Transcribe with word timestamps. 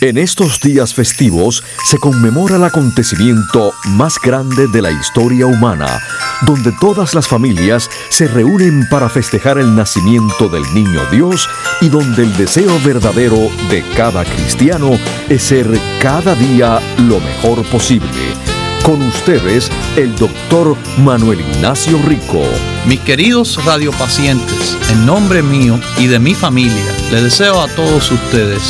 En 0.00 0.16
estos 0.16 0.60
días 0.60 0.94
festivos 0.94 1.64
se 1.84 1.98
conmemora 1.98 2.54
el 2.54 2.62
acontecimiento 2.62 3.72
más 3.88 4.14
grande 4.22 4.68
de 4.68 4.80
la 4.80 4.92
historia 4.92 5.44
humana, 5.46 6.00
donde 6.46 6.70
todas 6.80 7.14
las 7.14 7.26
familias 7.26 7.90
se 8.08 8.28
reúnen 8.28 8.88
para 8.90 9.08
festejar 9.08 9.58
el 9.58 9.74
nacimiento 9.74 10.48
del 10.48 10.62
niño 10.72 11.00
Dios 11.10 11.48
y 11.80 11.88
donde 11.88 12.22
el 12.22 12.36
deseo 12.36 12.78
verdadero 12.84 13.50
de 13.70 13.84
cada 13.96 14.24
cristiano 14.24 14.92
es 15.28 15.42
ser 15.42 15.66
cada 16.00 16.36
día 16.36 16.78
lo 16.98 17.18
mejor 17.18 17.64
posible. 17.68 18.57
Con 18.84 19.02
ustedes, 19.02 19.70
el 19.96 20.14
doctor 20.16 20.76
Manuel 20.98 21.40
Ignacio 21.40 21.98
Rico. 22.06 22.42
Mis 22.86 23.00
queridos 23.00 23.62
radiopacientes, 23.64 24.76
en 24.90 25.04
nombre 25.04 25.42
mío 25.42 25.78
y 25.98 26.06
de 26.06 26.18
mi 26.18 26.34
familia, 26.34 26.84
le 27.10 27.22
deseo 27.22 27.60
a 27.60 27.68
todos 27.68 28.10
ustedes 28.10 28.62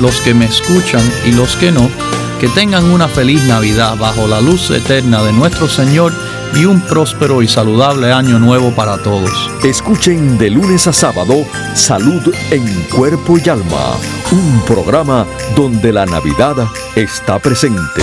los 0.00 0.20
que 0.22 0.32
me 0.32 0.46
escuchan 0.46 1.02
y 1.26 1.32
los 1.32 1.56
que 1.56 1.70
no, 1.70 1.90
que 2.40 2.48
tengan 2.48 2.90
una 2.90 3.06
feliz 3.06 3.42
Navidad 3.44 3.96
bajo 3.98 4.26
la 4.26 4.40
luz 4.40 4.70
eterna 4.70 5.22
de 5.22 5.32
nuestro 5.32 5.68
Señor 5.68 6.12
y 6.54 6.64
un 6.64 6.80
próspero 6.80 7.42
y 7.42 7.48
saludable 7.48 8.12
año 8.12 8.38
nuevo 8.38 8.74
para 8.74 8.98
todos. 9.02 9.50
Escuchen 9.62 10.38
de 10.38 10.50
lunes 10.50 10.86
a 10.86 10.92
sábado 10.92 11.44
Salud 11.74 12.34
en 12.50 12.64
Cuerpo 12.94 13.38
y 13.38 13.48
Alma, 13.48 13.96
un 14.32 14.62
programa 14.66 15.26
donde 15.54 15.92
la 15.92 16.06
Navidad 16.06 16.56
está 16.96 17.38
presente. 17.38 18.02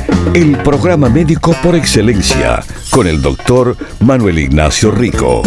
El 0.33 0.57
programa 0.63 1.09
médico 1.09 1.53
por 1.61 1.75
excelencia 1.75 2.63
con 2.89 3.05
el 3.05 3.21
doctor 3.21 3.75
Manuel 3.99 4.39
Ignacio 4.39 4.89
Rico. 4.89 5.41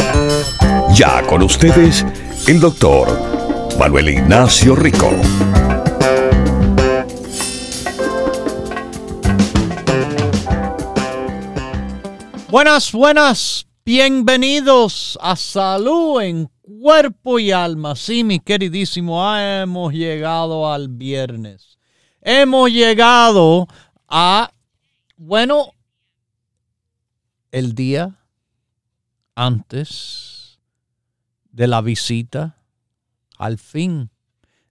Ya 0.95 1.23
con 1.27 1.43
ustedes, 1.43 2.05
el 2.47 2.61
doctor 2.61 3.09
Manuel 3.79 4.11
Ignacio 4.11 4.77
Rico. 4.77 5.11
Buenas, 12.51 12.93
buenas, 12.93 13.67
bienvenidos 13.87 15.19
a 15.23 15.35
Salud 15.35 16.21
en 16.21 16.51
Cuerpo 16.61 17.39
y 17.39 17.51
Alma. 17.51 17.97
Sí, 17.97 18.23
mi 18.23 18.39
queridísimo, 18.39 19.35
hemos 19.35 19.95
llegado 19.95 20.71
al 20.71 20.89
viernes. 20.89 21.79
Hemos 22.21 22.71
llegado 22.71 23.67
a, 24.09 24.51
bueno, 25.17 25.73
el 27.51 27.75
día 27.75 28.19
antes 29.35 30.59
de 31.51 31.67
la 31.67 31.81
visita 31.81 32.59
al 33.39 33.59
fin 33.59 34.11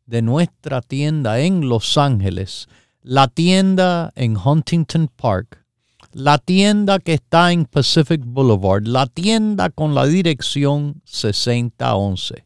de 0.05 0.21
nuestra 0.21 0.81
tienda 0.81 1.39
en 1.39 1.69
Los 1.69 1.97
Ángeles, 1.97 2.67
la 3.01 3.27
tienda 3.27 4.11
en 4.15 4.37
Huntington 4.37 5.07
Park, 5.07 5.65
la 6.11 6.37
tienda 6.37 6.99
que 6.99 7.13
está 7.13 7.51
en 7.51 7.65
Pacific 7.65 8.21
Boulevard, 8.23 8.85
la 8.85 9.07
tienda 9.07 9.69
con 9.69 9.95
la 9.95 10.05
dirección 10.05 11.01
6011. 11.05 12.45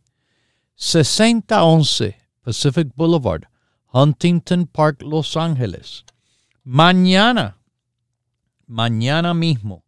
6011 0.75 2.15
Pacific 2.43 2.89
Boulevard, 2.95 3.43
Huntington 3.91 4.67
Park, 4.67 5.01
Los 5.01 5.35
Ángeles. 5.35 6.05
Mañana, 6.63 7.56
mañana 8.67 9.33
mismo, 9.33 9.83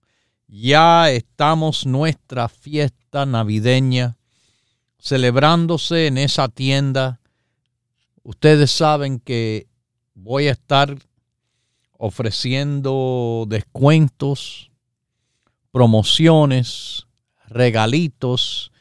ya 0.48 1.12
estamos 1.12 1.86
nuestra 1.86 2.50
fiesta 2.50 3.26
navideña 3.26 4.18
celebrándose 5.00 6.08
en 6.08 6.18
esa 6.18 6.48
tienda. 6.48 7.20
Ustedes 8.24 8.72
saben 8.72 9.20
que 9.20 9.68
voy 10.14 10.48
a 10.48 10.52
estar 10.52 10.98
ofreciendo 11.92 13.46
descuentos, 13.48 14.72
promociones, 15.72 17.08
regalitos 17.48 18.72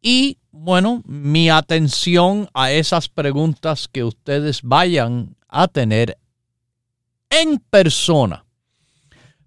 y 0.00 0.38
bueno, 0.50 1.02
mi 1.06 1.50
atención 1.50 2.48
a 2.54 2.70
esas 2.70 3.08
preguntas 3.08 3.88
que 3.88 4.04
ustedes 4.04 4.62
vayan 4.62 5.36
a 5.48 5.66
tener 5.66 6.18
en 7.30 7.58
persona. 7.58 8.43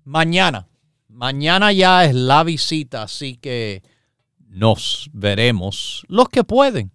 Mañana, 0.08 0.70
Mañana 1.10 1.72
ya 1.72 2.06
es 2.06 2.14
la 2.14 2.44
visita, 2.44 3.04
así 3.04 3.38
que 3.38 3.82
nos 4.48 5.10
veremos 5.14 6.06
los 6.08 6.30
que 6.30 6.44
pueden 6.44 6.92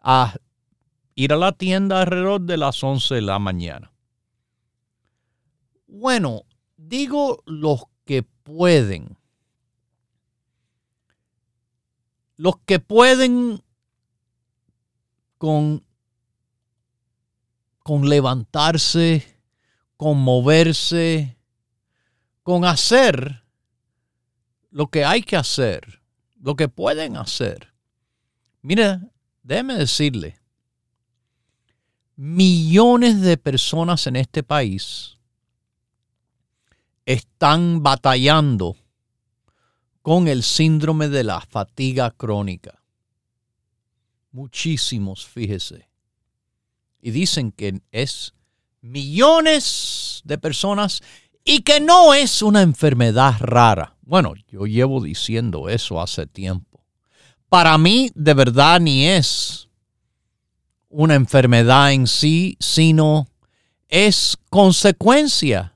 a 0.00 0.34
ir 1.14 1.32
a 1.32 1.36
la 1.36 1.52
tienda 1.52 2.02
alrededor 2.02 2.42
de 2.42 2.56
las 2.56 2.84
11 2.84 3.16
de 3.16 3.22
la 3.22 3.38
mañana. 3.38 3.92
Bueno, 5.88 6.44
digo 6.76 7.42
los 7.46 7.82
que 8.04 8.22
pueden. 8.22 9.18
Los 12.36 12.58
que 12.58 12.78
pueden 12.78 13.60
con, 15.38 15.84
con 17.80 18.08
levantarse, 18.08 19.40
con 19.96 20.18
moverse, 20.18 21.37
con 22.48 22.64
hacer 22.64 23.44
lo 24.70 24.86
que 24.86 25.04
hay 25.04 25.20
que 25.20 25.36
hacer, 25.36 26.00
lo 26.40 26.56
que 26.56 26.66
pueden 26.66 27.18
hacer. 27.18 27.74
Mire, 28.62 29.00
déjeme 29.42 29.74
decirle, 29.74 30.40
millones 32.16 33.20
de 33.20 33.36
personas 33.36 34.06
en 34.06 34.16
este 34.16 34.42
país 34.42 35.18
están 37.04 37.82
batallando 37.82 38.78
con 40.00 40.26
el 40.26 40.42
síndrome 40.42 41.10
de 41.10 41.24
la 41.24 41.42
fatiga 41.42 42.12
crónica. 42.12 42.82
Muchísimos, 44.30 45.26
fíjese. 45.26 45.86
Y 47.02 47.10
dicen 47.10 47.52
que 47.52 47.82
es 47.92 48.32
millones 48.80 50.22
de 50.24 50.38
personas 50.38 51.02
y 51.50 51.62
que 51.62 51.80
no 51.80 52.12
es 52.12 52.42
una 52.42 52.60
enfermedad 52.60 53.36
rara. 53.40 53.96
Bueno, 54.02 54.34
yo 54.48 54.66
llevo 54.66 55.02
diciendo 55.02 55.70
eso 55.70 55.98
hace 55.98 56.26
tiempo. 56.26 56.84
Para 57.48 57.78
mí, 57.78 58.10
de 58.14 58.34
verdad, 58.34 58.78
ni 58.80 59.06
es 59.06 59.70
una 60.90 61.14
enfermedad 61.14 61.92
en 61.94 62.06
sí, 62.06 62.58
sino 62.60 63.28
es 63.88 64.36
consecuencia 64.50 65.74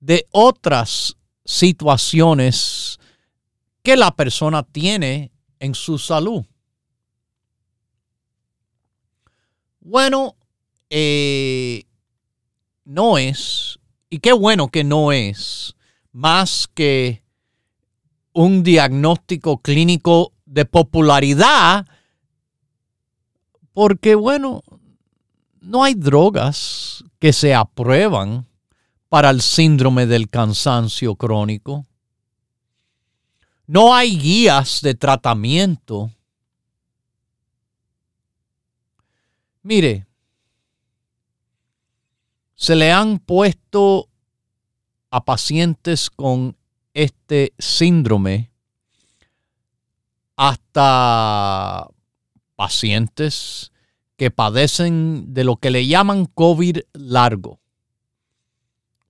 de 0.00 0.26
otras 0.32 1.16
situaciones 1.46 2.98
que 3.82 3.96
la 3.96 4.14
persona 4.14 4.62
tiene 4.64 5.32
en 5.60 5.74
su 5.74 5.96
salud. 5.96 6.44
Bueno, 9.80 10.36
eh, 10.90 11.86
no 12.84 13.16
es, 13.16 13.79
y 14.10 14.18
qué 14.18 14.32
bueno 14.32 14.68
que 14.68 14.84
no 14.84 15.12
es, 15.12 15.74
más 16.12 16.68
que 16.74 17.22
un 18.32 18.62
diagnóstico 18.62 19.58
clínico 19.58 20.32
de 20.44 20.64
popularidad 20.64 21.86
porque, 23.72 24.16
bueno, 24.16 24.62
no 25.60 25.84
hay 25.84 25.94
drogas 25.94 27.04
que 27.20 27.32
se 27.32 27.54
aprueban 27.54 28.46
para 29.08 29.30
el 29.30 29.40
síndrome 29.40 30.06
del 30.06 30.28
cansancio 30.28 31.14
crónico. 31.14 31.86
No 33.66 33.94
hay 33.94 34.18
guías 34.18 34.80
de 34.82 34.94
tratamiento. 34.94 36.10
Mire, 39.62 40.06
se 42.60 42.76
le 42.76 42.92
han 42.92 43.20
puesto 43.20 44.10
a 45.10 45.24
pacientes 45.24 46.10
con 46.10 46.58
este 46.92 47.54
síndrome 47.58 48.52
hasta 50.36 51.88
pacientes 52.56 53.72
que 54.18 54.30
padecen 54.30 55.32
de 55.32 55.44
lo 55.44 55.56
que 55.56 55.70
le 55.70 55.86
llaman 55.86 56.26
COVID 56.26 56.80
largo. 56.92 57.58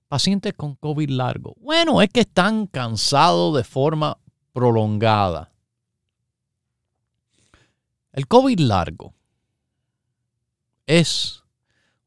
pacientes 0.07 0.53
con 0.53 0.75
COVID 0.75 1.09
largo. 1.09 1.53
Bueno, 1.59 2.01
es 2.01 2.07
que 2.07 2.21
están 2.21 2.67
cansados 2.67 3.57
de 3.57 3.65
forma 3.65 4.17
prolongada. 4.53 5.51
El 8.13 8.29
COVID 8.29 8.59
largo 8.59 9.13
es, 10.85 11.43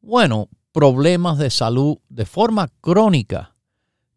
bueno, 0.01 0.49
problemas 0.75 1.39
de 1.39 1.51
salud 1.51 1.99
de 2.09 2.27
forma 2.27 2.69
crónica 2.81 3.55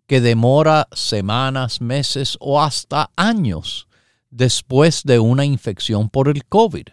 que 0.08 0.22
demora 0.22 0.88
semanas, 0.92 1.82
meses 1.82 2.36
o 2.40 2.60
hasta 2.60 3.12
años 3.16 3.88
después 4.32 5.04
de 5.04 5.20
una 5.20 5.46
infección 5.46 6.10
por 6.10 6.30
el 6.30 6.46
COVID. 6.46 6.88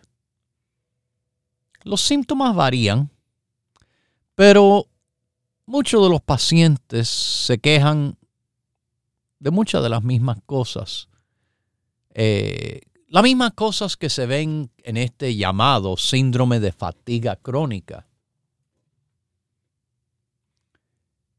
Los 1.83 2.03
síntomas 2.03 2.55
varían, 2.55 3.11
pero 4.35 4.87
muchos 5.65 6.03
de 6.03 6.11
los 6.11 6.21
pacientes 6.21 7.09
se 7.09 7.57
quejan 7.57 8.19
de 9.39 9.51
muchas 9.51 9.83
de 9.83 9.89
las 9.89 10.03
mismas 10.03 10.41
cosas. 10.45 11.09
Eh, 12.11 12.83
las 13.09 13.23
mismas 13.23 13.55
cosas 13.55 13.97
que 13.97 14.11
se 14.11 14.27
ven 14.27 14.71
en 14.83 14.99
este 14.99 15.35
llamado 15.35 15.97
síndrome 15.97 16.61
de 16.61 16.71
fatiga 16.71 17.37
crónica. 17.37 18.07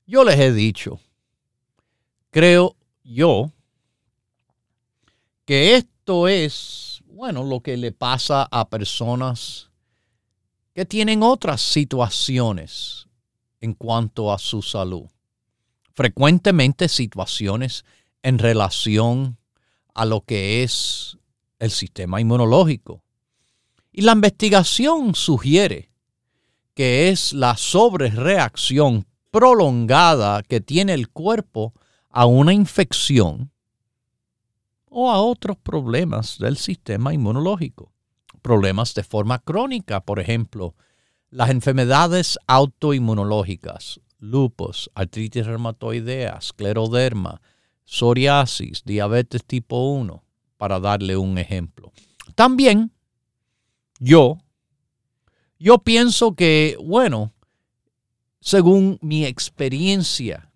Yo 0.07 0.23
les 0.23 0.39
he 0.39 0.51
dicho, 0.51 0.99
creo 2.29 2.75
yo, 3.03 3.51
que 5.45 5.75
esto 5.75 6.27
es, 6.27 7.01
bueno, 7.07 7.43
lo 7.43 7.61
que 7.61 7.75
le 7.77 7.91
pasa 7.91 8.47
a 8.51 8.69
personas 8.69 9.69
que 10.73 10.85
tienen 10.85 11.23
otras 11.23 11.61
situaciones 11.61 13.07
en 13.61 13.73
cuanto 13.73 14.31
a 14.31 14.37
su 14.37 14.61
salud. 14.61 15.05
Frecuentemente 15.93 16.87
situaciones 16.89 17.85
en 18.21 18.37
relación 18.37 19.37
a 19.93 20.05
lo 20.05 20.21
que 20.21 20.61
es 20.61 21.17
el 21.57 21.71
sistema 21.71 22.19
inmunológico. 22.19 23.01
Y 23.91 24.01
la 24.01 24.11
investigación 24.11 25.15
sugiere 25.15 25.89
que 26.73 27.09
es 27.09 27.31
la 27.31 27.55
sobrereacción 27.55 29.07
prolongada 29.35 30.43
que 30.43 30.61
tiene 30.61 30.93
el 30.93 31.09
cuerpo 31.09 31.73
a 32.09 32.25
una 32.25 32.53
infección 32.53 33.51
o 34.89 35.11
a 35.11 35.21
otros 35.21 35.57
problemas 35.57 36.37
del 36.39 36.55
sistema 36.55 37.13
inmunológico 37.13 37.91
problemas 38.41 38.93
de 38.93 39.03
forma 39.03 39.39
crónica, 39.39 39.99
por 39.99 40.19
ejemplo, 40.19 40.73
las 41.31 41.49
enfermedades 41.49 42.39
autoinmunológicas, 42.47 43.99
lupus, 44.19 44.89
artritis 44.95 45.45
reumatoidea, 45.45 46.37
escleroderma, 46.39 47.41
psoriasis, 47.83 48.83
diabetes 48.85 49.43
tipo 49.43 49.89
1, 49.95 50.23
para 50.55 50.79
darle 50.79 51.17
un 51.17 51.39
ejemplo. 51.39 51.91
También 52.35 52.93
yo, 53.99 54.37
yo 55.59 55.79
pienso 55.79 56.35
que, 56.35 56.77
bueno, 56.81 57.33
según 58.45 58.99
mi 59.01 59.25
experiencia 59.25 60.51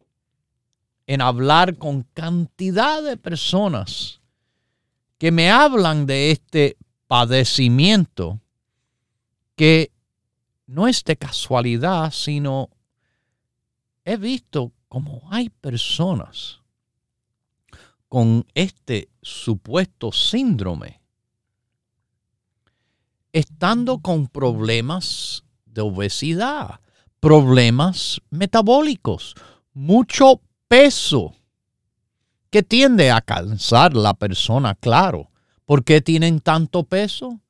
en 1.08 1.22
hablar 1.22 1.76
con 1.76 2.04
cantidad 2.14 3.02
de 3.02 3.18
personas 3.18 4.22
que 5.18 5.32
me 5.32 5.50
hablan 5.50 6.06
de 6.06 6.30
este 6.30 6.78
padecimiento 7.08 8.40
que 9.56 9.92
no 10.68 10.88
es 10.88 11.04
de 11.04 11.18
casualidad, 11.18 12.12
sino 12.12 12.70
he 14.06 14.18
visto 14.18 14.72
como 14.88 15.24
hay 15.32 15.50
personas 15.50 16.60
con 18.08 18.46
este 18.54 19.10
supuesto 19.24 20.12
síndrome 20.12 21.02
estando 23.34 24.00
con 24.00 24.28
problemas 24.28 25.44
de 25.66 25.82
obesidad, 25.82 26.82
problemas 27.20 28.22
metabólicos, 28.30 29.36
mucho 29.74 30.42
peso 30.68 31.36
que 32.50 32.64
tiende 32.64 33.12
a 33.12 33.22
cansar 33.22 33.94
la 33.94 34.14
persona, 34.14 34.76
claro, 34.76 35.30
¿Por 35.70 35.84
qué 35.84 36.02
tienen 36.02 36.40
tanto 36.40 36.84
peso? 36.84 37.42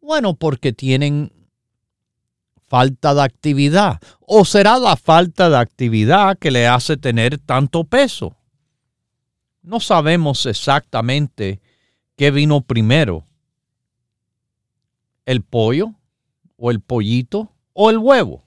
Bueno, 0.00 0.32
porque 0.32 0.72
tienen 0.72 1.30
falta 2.66 3.14
de 3.14 3.20
actividad. 3.20 4.00
¿O 4.20 4.46
será 4.46 4.78
la 4.78 4.96
falta 4.96 5.50
de 5.50 5.58
actividad 5.58 6.38
que 6.38 6.50
le 6.50 6.66
hace 6.66 6.96
tener 6.96 7.36
tanto 7.36 7.84
peso? 7.84 8.34
No 9.60 9.78
sabemos 9.78 10.46
exactamente 10.46 11.60
qué 12.16 12.30
vino 12.30 12.62
primero. 12.62 13.26
El 15.26 15.42
pollo 15.42 15.92
o 16.56 16.70
el 16.70 16.80
pollito 16.80 17.52
o 17.74 17.90
el 17.90 17.98
huevo. 17.98 18.45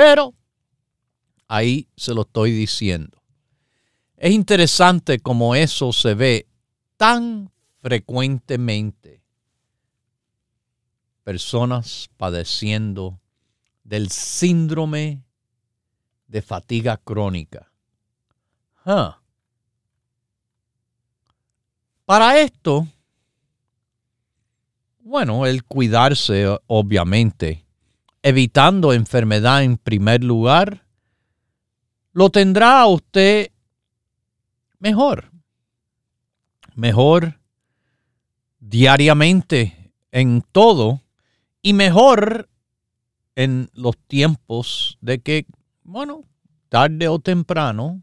Pero 0.00 0.34
ahí 1.46 1.86
se 1.94 2.14
lo 2.14 2.22
estoy 2.22 2.52
diciendo. 2.52 3.22
Es 4.16 4.32
interesante 4.32 5.18
cómo 5.18 5.54
eso 5.54 5.92
se 5.92 6.14
ve 6.14 6.48
tan 6.96 7.52
frecuentemente 7.82 9.22
personas 11.22 12.08
padeciendo 12.16 13.20
del 13.84 14.10
síndrome 14.10 15.22
de 16.28 16.40
fatiga 16.40 16.96
crónica. 16.96 17.70
Para 22.06 22.40
esto, 22.40 22.88
bueno, 25.00 25.44
el 25.44 25.62
cuidarse, 25.62 26.46
obviamente, 26.68 27.66
evitando 28.22 28.92
enfermedad 28.92 29.62
en 29.62 29.76
primer 29.76 30.22
lugar, 30.24 30.84
lo 32.12 32.30
tendrá 32.30 32.86
usted 32.86 33.50
mejor. 34.78 35.30
Mejor 36.74 37.40
diariamente 38.58 39.92
en 40.12 40.42
todo 40.52 41.00
y 41.62 41.72
mejor 41.72 42.48
en 43.34 43.70
los 43.74 43.96
tiempos 43.96 44.98
de 45.00 45.20
que, 45.20 45.46
bueno, 45.82 46.24
tarde 46.68 47.08
o 47.08 47.18
temprano, 47.18 48.02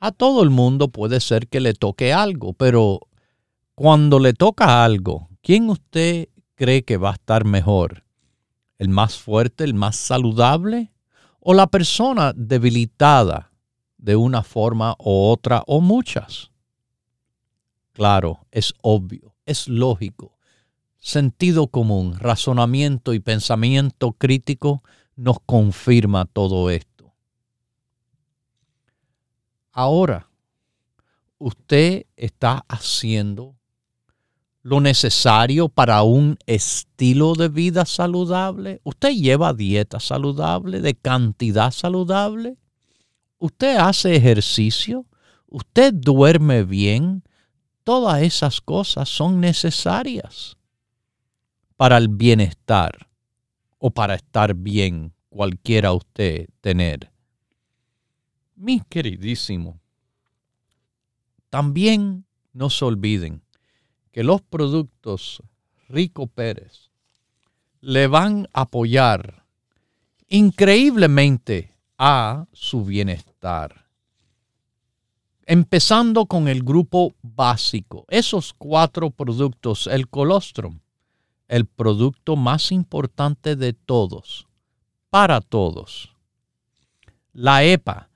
a 0.00 0.12
todo 0.12 0.42
el 0.42 0.50
mundo 0.50 0.88
puede 0.88 1.20
ser 1.20 1.48
que 1.48 1.60
le 1.60 1.74
toque 1.74 2.12
algo, 2.12 2.52
pero 2.52 3.00
cuando 3.74 4.18
le 4.18 4.32
toca 4.32 4.84
algo, 4.84 5.28
¿quién 5.42 5.70
usted 5.70 6.28
cree 6.54 6.82
que 6.84 6.96
va 6.96 7.10
a 7.10 7.14
estar 7.14 7.44
mejor? 7.44 8.04
¿El 8.78 8.88
más 8.88 9.18
fuerte, 9.18 9.64
el 9.64 9.74
más 9.74 9.96
saludable? 9.96 10.92
¿O 11.40 11.54
la 11.54 11.66
persona 11.66 12.32
debilitada 12.34 13.52
de 13.96 14.16
una 14.16 14.42
forma 14.42 14.94
u 14.98 15.30
otra 15.30 15.62
o 15.66 15.80
muchas? 15.80 16.50
Claro, 17.92 18.46
es 18.50 18.72
obvio 18.80 19.28
es 19.48 19.66
lógico. 19.66 20.38
Sentido 20.98 21.68
común, 21.68 22.18
razonamiento 22.18 23.14
y 23.14 23.20
pensamiento 23.20 24.12
crítico 24.12 24.82
nos 25.16 25.38
confirma 25.40 26.26
todo 26.26 26.68
esto. 26.70 27.14
Ahora, 29.72 30.28
usted 31.38 32.04
está 32.16 32.64
haciendo 32.68 33.56
lo 34.62 34.80
necesario 34.80 35.68
para 35.68 36.02
un 36.02 36.36
estilo 36.46 37.34
de 37.34 37.48
vida 37.48 37.86
saludable. 37.86 38.80
Usted 38.84 39.14
lleva 39.14 39.54
dieta 39.54 40.00
saludable, 40.00 40.80
de 40.80 40.94
cantidad 40.94 41.70
saludable. 41.70 42.56
Usted 43.38 43.76
hace 43.76 44.16
ejercicio. 44.16 45.06
Usted 45.46 45.94
duerme 45.94 46.64
bien. 46.64 47.22
Todas 47.84 48.22
esas 48.22 48.60
cosas 48.60 49.08
son 49.08 49.40
necesarias 49.40 50.56
para 51.76 51.96
el 51.96 52.08
bienestar 52.08 53.08
o 53.78 53.90
para 53.90 54.16
estar 54.16 54.54
bien, 54.54 55.14
cualquiera 55.30 55.92
usted 55.92 56.48
tener. 56.60 57.10
Mi 58.56 58.80
queridísimo, 58.80 59.80
también 61.48 62.26
no 62.52 62.68
se 62.68 62.84
olviden 62.84 63.42
que 64.12 64.24
los 64.24 64.42
productos 64.42 65.42
Rico 65.88 66.26
Pérez 66.26 66.90
le 67.80 68.06
van 68.06 68.48
a 68.52 68.62
apoyar 68.62 69.44
increíblemente 70.28 71.74
a 71.96 72.46
su 72.52 72.84
bienestar 72.84 73.88
empezando 75.48 76.26
con 76.26 76.46
el 76.46 76.62
grupo 76.62 77.14
básico. 77.22 78.04
Esos 78.10 78.52
cuatro 78.52 79.10
productos, 79.10 79.86
el 79.86 80.06
colostrum, 80.08 80.80
el 81.48 81.64
producto 81.64 82.36
más 82.36 82.70
importante 82.70 83.56
de 83.56 83.72
todos, 83.72 84.46
para 85.08 85.40
todos. 85.40 86.14
La 87.32 87.64
EPA, 87.64 88.10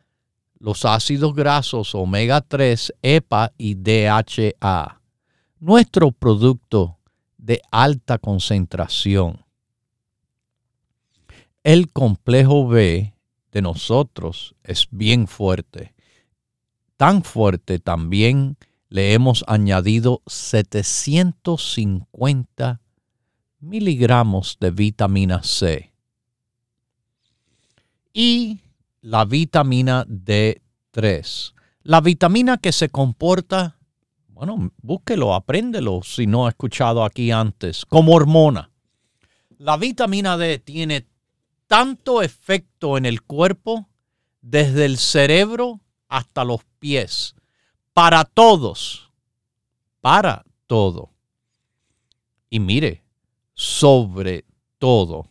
los 0.58 0.84
ácidos 0.84 1.34
grasos 1.34 1.94
omega 1.94 2.42
3, 2.42 2.92
EPA 3.00 3.50
y 3.56 3.76
DHA. 3.76 5.00
Nuestro 5.62 6.10
producto 6.10 6.98
de 7.38 7.62
alta 7.70 8.18
concentración. 8.18 9.44
El 11.62 11.92
complejo 11.92 12.66
B 12.66 13.14
de 13.52 13.62
nosotros 13.62 14.56
es 14.64 14.88
bien 14.90 15.28
fuerte. 15.28 15.94
Tan 16.96 17.22
fuerte 17.22 17.78
también 17.78 18.56
le 18.88 19.12
hemos 19.12 19.44
añadido 19.46 20.20
750 20.26 22.80
miligramos 23.60 24.56
de 24.58 24.70
vitamina 24.72 25.44
C. 25.44 25.92
Y 28.12 28.58
la 29.00 29.24
vitamina 29.24 30.04
D3. 30.06 31.54
La 31.84 32.00
vitamina 32.00 32.58
que 32.58 32.72
se 32.72 32.88
comporta, 32.88 33.76
bueno, 34.32 34.72
búsquelo, 34.82 35.34
apréndelo 35.34 36.00
si 36.02 36.26
no 36.26 36.46
ha 36.46 36.50
escuchado 36.50 37.04
aquí 37.04 37.30
antes, 37.30 37.84
como 37.84 38.12
hormona. 38.12 38.70
La 39.58 39.76
vitamina 39.76 40.36
D 40.36 40.58
tiene 40.58 41.06
tanto 41.66 42.22
efecto 42.22 42.96
en 42.96 43.06
el 43.06 43.22
cuerpo, 43.22 43.88
desde 44.40 44.84
el 44.84 44.98
cerebro 44.98 45.80
hasta 46.08 46.44
los 46.44 46.64
pies, 46.78 47.34
para 47.92 48.24
todos, 48.24 49.10
para 50.00 50.44
todo. 50.66 51.10
Y 52.50 52.58
mire, 52.60 53.02
sobre 53.54 54.44
todo, 54.78 55.28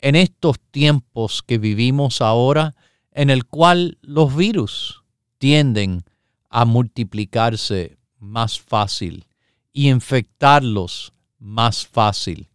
en 0.00 0.14
estos 0.14 0.60
tiempos 0.70 1.42
que 1.42 1.58
vivimos 1.58 2.20
ahora, 2.20 2.74
en 3.10 3.30
el 3.30 3.46
cual 3.46 3.98
los 4.02 4.36
virus 4.36 5.02
tienden 5.38 6.04
a 6.50 6.64
multiplicarse 6.64 7.96
más 8.26 8.60
fácil 8.60 9.26
y 9.72 9.88
infectarlos 9.88 11.12
más 11.38 11.86
fácil. 11.86 12.48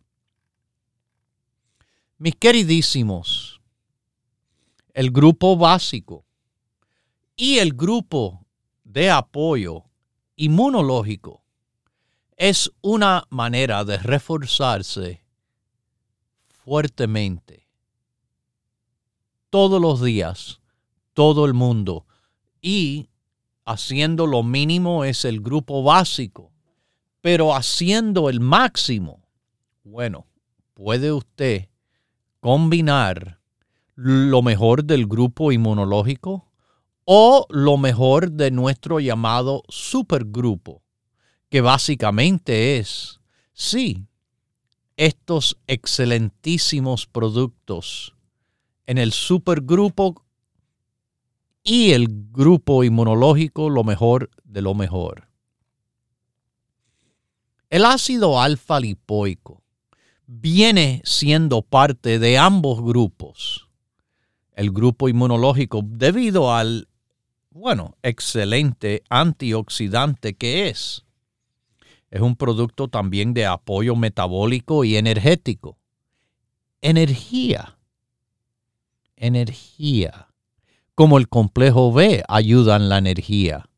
Mis 2.17 2.35
queridísimos, 2.35 3.61
el 4.93 5.11
grupo 5.11 5.57
básico 5.57 6.25
y 7.35 7.57
el 7.57 7.73
grupo 7.73 8.45
de 8.83 9.09
apoyo 9.09 9.85
inmunológico 10.35 11.41
es 12.35 12.71
una 12.81 13.25
manera 13.29 13.85
de 13.85 13.97
reforzarse 13.97 15.23
fuertemente 16.47 17.67
todos 19.51 19.79
los 19.81 20.01
días, 20.01 20.59
todo 21.13 21.45
el 21.45 21.53
mundo, 21.53 22.07
y 22.61 23.10
haciendo 23.71 24.27
lo 24.27 24.43
mínimo 24.43 25.03
es 25.03 25.25
el 25.25 25.41
grupo 25.41 25.83
básico, 25.83 26.51
pero 27.21 27.55
haciendo 27.55 28.29
el 28.29 28.39
máximo, 28.39 29.21
bueno, 29.83 30.27
puede 30.73 31.11
usted 31.11 31.69
combinar 32.39 33.39
lo 33.95 34.41
mejor 34.41 34.83
del 34.83 35.07
grupo 35.07 35.51
inmunológico 35.51 36.51
o 37.05 37.45
lo 37.49 37.77
mejor 37.77 38.31
de 38.31 38.51
nuestro 38.51 38.99
llamado 38.99 39.63
supergrupo, 39.69 40.81
que 41.49 41.61
básicamente 41.61 42.77
es, 42.77 43.19
sí, 43.53 44.05
estos 44.97 45.57
excelentísimos 45.67 47.07
productos 47.07 48.15
en 48.85 48.97
el 48.97 49.11
supergrupo 49.11 50.25
y 51.63 51.91
el 51.91 52.07
grupo 52.31 52.83
inmunológico 52.83 53.69
lo 53.69 53.83
mejor 53.83 54.29
de 54.43 54.61
lo 54.61 54.73
mejor. 54.73 55.27
El 57.69 57.85
ácido 57.85 58.41
alfa 58.41 58.79
lipoico 58.79 59.63
viene 60.25 61.01
siendo 61.05 61.61
parte 61.61 62.19
de 62.19 62.37
ambos 62.37 62.81
grupos. 62.81 63.69
El 64.53 64.71
grupo 64.71 65.07
inmunológico 65.07 65.81
debido 65.83 66.53
al, 66.53 66.89
bueno, 67.49 67.95
excelente 68.01 69.03
antioxidante 69.09 70.35
que 70.35 70.69
es. 70.69 71.05
Es 72.09 72.21
un 72.21 72.35
producto 72.35 72.89
también 72.89 73.33
de 73.33 73.45
apoyo 73.45 73.95
metabólico 73.95 74.83
y 74.83 74.97
energético. 74.97 75.77
Energía. 76.81 77.77
Energía. 79.15 80.30
Como 80.95 81.17
el 81.17 81.27
complejo 81.29 81.91
B 81.91 82.23
ayuda 82.27 82.75
en 82.75 82.89
la 82.89 82.97
energía. 82.97 83.69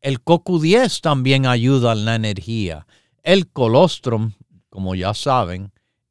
El 0.00 0.22
CoQ10 0.22 1.00
también 1.00 1.46
ayuda 1.46 1.92
en 1.92 2.04
la 2.04 2.14
energía. 2.14 2.86
El 3.22 3.48
colostrum 3.50 4.32
como 4.74 4.96
ya 4.96 5.14
saben, 5.14 5.70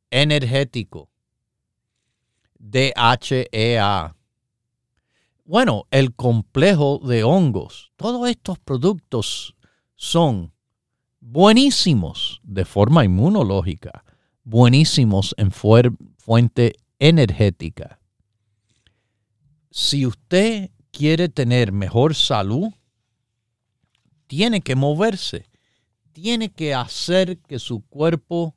energético, 0.10 1.10
DHEA. 2.60 4.16
Bueno, 5.44 5.84
el 5.92 6.16
complejo 6.16 7.02
de 7.06 7.26
hongos, 7.26 7.92
todos 7.98 8.30
estos 8.30 8.58
productos 8.60 9.54
son 9.96 10.54
buenísimos 11.20 12.40
de 12.42 12.64
forma 12.64 13.04
inmunológica, 13.04 14.06
buenísimos 14.46 15.36
en 15.38 15.52
fuente 15.52 16.78
energética. 17.00 18.00
Si 19.74 20.06
usted 20.06 20.70
quiere 20.92 21.30
tener 21.30 21.72
mejor 21.72 22.14
salud, 22.14 22.72
tiene 24.28 24.62
que 24.62 24.76
moverse 24.76 25.50
tiene 26.14 26.52
que 26.52 26.74
hacer 26.74 27.40
que 27.40 27.60
su 27.60 27.82
cuerpo 27.82 28.56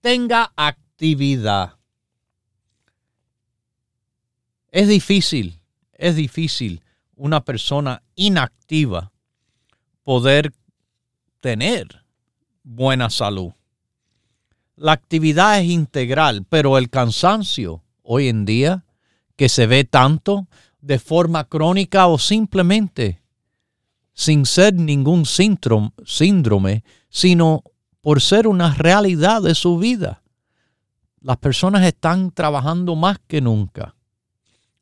tenga 0.00 0.52
actividad. 0.56 1.76
Es 4.70 4.88
difícil, 4.88 5.60
es 5.92 6.16
difícil 6.16 6.82
una 7.14 7.44
persona 7.44 8.02
inactiva 8.14 9.12
poder 10.02 10.52
tener 11.40 12.04
buena 12.64 13.10
salud. 13.10 13.52
La 14.74 14.92
actividad 14.92 15.60
es 15.60 15.66
integral, 15.66 16.46
pero 16.48 16.78
el 16.78 16.88
cansancio 16.88 17.84
hoy 18.02 18.28
en 18.28 18.46
día, 18.46 18.86
que 19.36 19.48
se 19.48 19.66
ve 19.66 19.84
tanto 19.84 20.48
de 20.80 20.98
forma 20.98 21.44
crónica 21.44 22.06
o 22.06 22.18
simplemente 22.18 23.22
sin 24.14 24.44
ser 24.44 24.74
ningún 24.74 25.24
síndrome, 25.26 26.84
sino 27.08 27.64
por 28.00 28.20
ser 28.20 28.46
una 28.46 28.74
realidad 28.74 29.42
de 29.42 29.54
su 29.54 29.78
vida. 29.78 30.22
Las 31.20 31.36
personas 31.38 31.84
están 31.84 32.32
trabajando 32.32 32.96
más 32.96 33.18
que 33.26 33.40
nunca. 33.40 33.94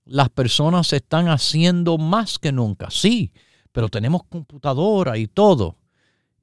Las 0.05 0.31
personas 0.31 0.93
están 0.93 1.29
haciendo 1.29 1.99
más 1.99 2.39
que 2.39 2.51
nunca. 2.51 2.91
Sí, 2.91 3.33
pero 3.73 3.89
tenemos 3.89 4.23
computadora 4.25 5.19
y 5.19 5.29
todo. 5.29 5.77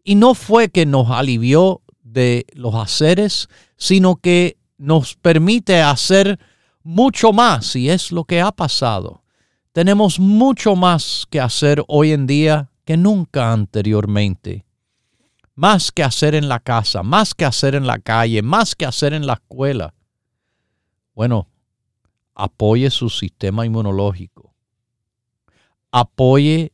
Y 0.03 0.15
no 0.15 0.35
fue 0.35 0.69
que 0.69 0.85
nos 0.85 1.09
alivió 1.09 1.81
de 2.03 2.45
los 2.53 2.75
haceres, 2.75 3.49
sino 3.75 4.15
que 4.17 4.57
nos 4.77 5.15
permite 5.15 5.81
hacer 5.81 6.39
mucho 6.87 7.33
más 7.33 7.75
y 7.75 7.89
es 7.89 8.13
lo 8.13 8.23
que 8.23 8.39
ha 8.39 8.53
pasado. 8.53 9.21
Tenemos 9.73 10.21
mucho 10.21 10.73
más 10.77 11.27
que 11.29 11.41
hacer 11.41 11.83
hoy 11.89 12.13
en 12.13 12.25
día 12.25 12.71
que 12.85 12.95
nunca 12.95 13.51
anteriormente. 13.51 14.65
Más 15.53 15.91
que 15.91 16.03
hacer 16.03 16.33
en 16.33 16.47
la 16.47 16.61
casa, 16.61 17.03
más 17.03 17.35
que 17.35 17.43
hacer 17.43 17.75
en 17.75 17.87
la 17.87 17.99
calle, 17.99 18.41
más 18.41 18.73
que 18.73 18.85
hacer 18.85 19.13
en 19.13 19.27
la 19.27 19.33
escuela. 19.33 19.93
Bueno, 21.13 21.49
apoye 22.33 22.89
su 22.89 23.09
sistema 23.09 23.65
inmunológico. 23.65 24.53
Apoye 25.91 26.71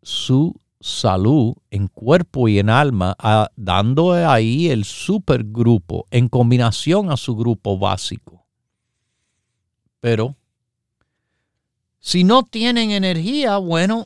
su 0.00 0.54
salud 0.80 1.54
en 1.70 1.88
cuerpo 1.88 2.46
y 2.46 2.60
en 2.60 2.70
alma, 2.70 3.16
dando 3.56 4.12
ahí 4.12 4.68
el 4.68 4.84
supergrupo 4.84 6.06
en 6.12 6.28
combinación 6.28 7.10
a 7.10 7.16
su 7.16 7.34
grupo 7.34 7.76
básico. 7.78 8.43
Pero 10.04 10.36
si 11.98 12.24
no 12.24 12.42
tienen 12.42 12.90
energía, 12.90 13.56
bueno, 13.56 14.04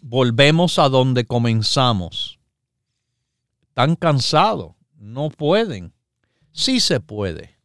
volvemos 0.00 0.78
a 0.78 0.88
donde 0.88 1.26
comenzamos. 1.26 2.38
Están 3.60 3.94
cansados, 3.94 4.72
no 4.96 5.28
pueden. 5.28 5.92
Sí 6.50 6.80
se 6.80 6.98
puede, 6.98 7.58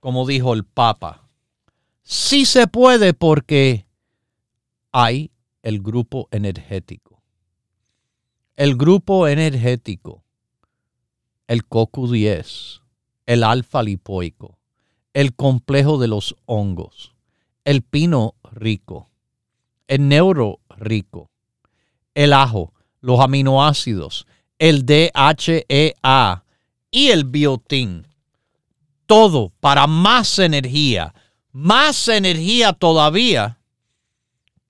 como 0.00 0.26
dijo 0.26 0.54
el 0.54 0.64
Papa. 0.64 1.28
Sí 2.00 2.46
se 2.46 2.66
puede 2.66 3.12
porque 3.12 3.84
hay 4.90 5.30
el 5.60 5.82
grupo 5.82 6.28
energético. 6.30 7.22
El 8.56 8.74
grupo 8.78 9.28
energético, 9.28 10.24
el 11.46 11.68
CoQ10, 11.68 12.80
el 13.26 13.44
alfa 13.44 13.82
lipoico, 13.82 14.57
el 15.18 15.34
complejo 15.34 15.98
de 15.98 16.06
los 16.06 16.36
hongos, 16.46 17.12
el 17.64 17.82
pino 17.82 18.36
rico, 18.52 19.10
el 19.88 20.06
neuro 20.06 20.60
rico, 20.76 21.28
el 22.14 22.32
ajo, 22.32 22.72
los 23.00 23.18
aminoácidos, 23.18 24.28
el 24.60 24.86
DHEA 24.86 26.44
y 26.92 27.08
el 27.08 27.24
biotín. 27.24 28.06
Todo 29.06 29.50
para 29.58 29.88
más 29.88 30.38
energía, 30.38 31.12
más 31.50 32.06
energía 32.06 32.72
todavía 32.72 33.58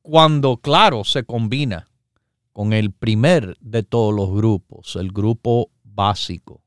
cuando, 0.00 0.56
claro, 0.56 1.04
se 1.04 1.24
combina 1.24 1.90
con 2.54 2.72
el 2.72 2.92
primer 2.92 3.58
de 3.60 3.82
todos 3.82 4.14
los 4.14 4.30
grupos, 4.30 4.96
el 4.96 5.12
grupo 5.12 5.68
básico. 5.84 6.62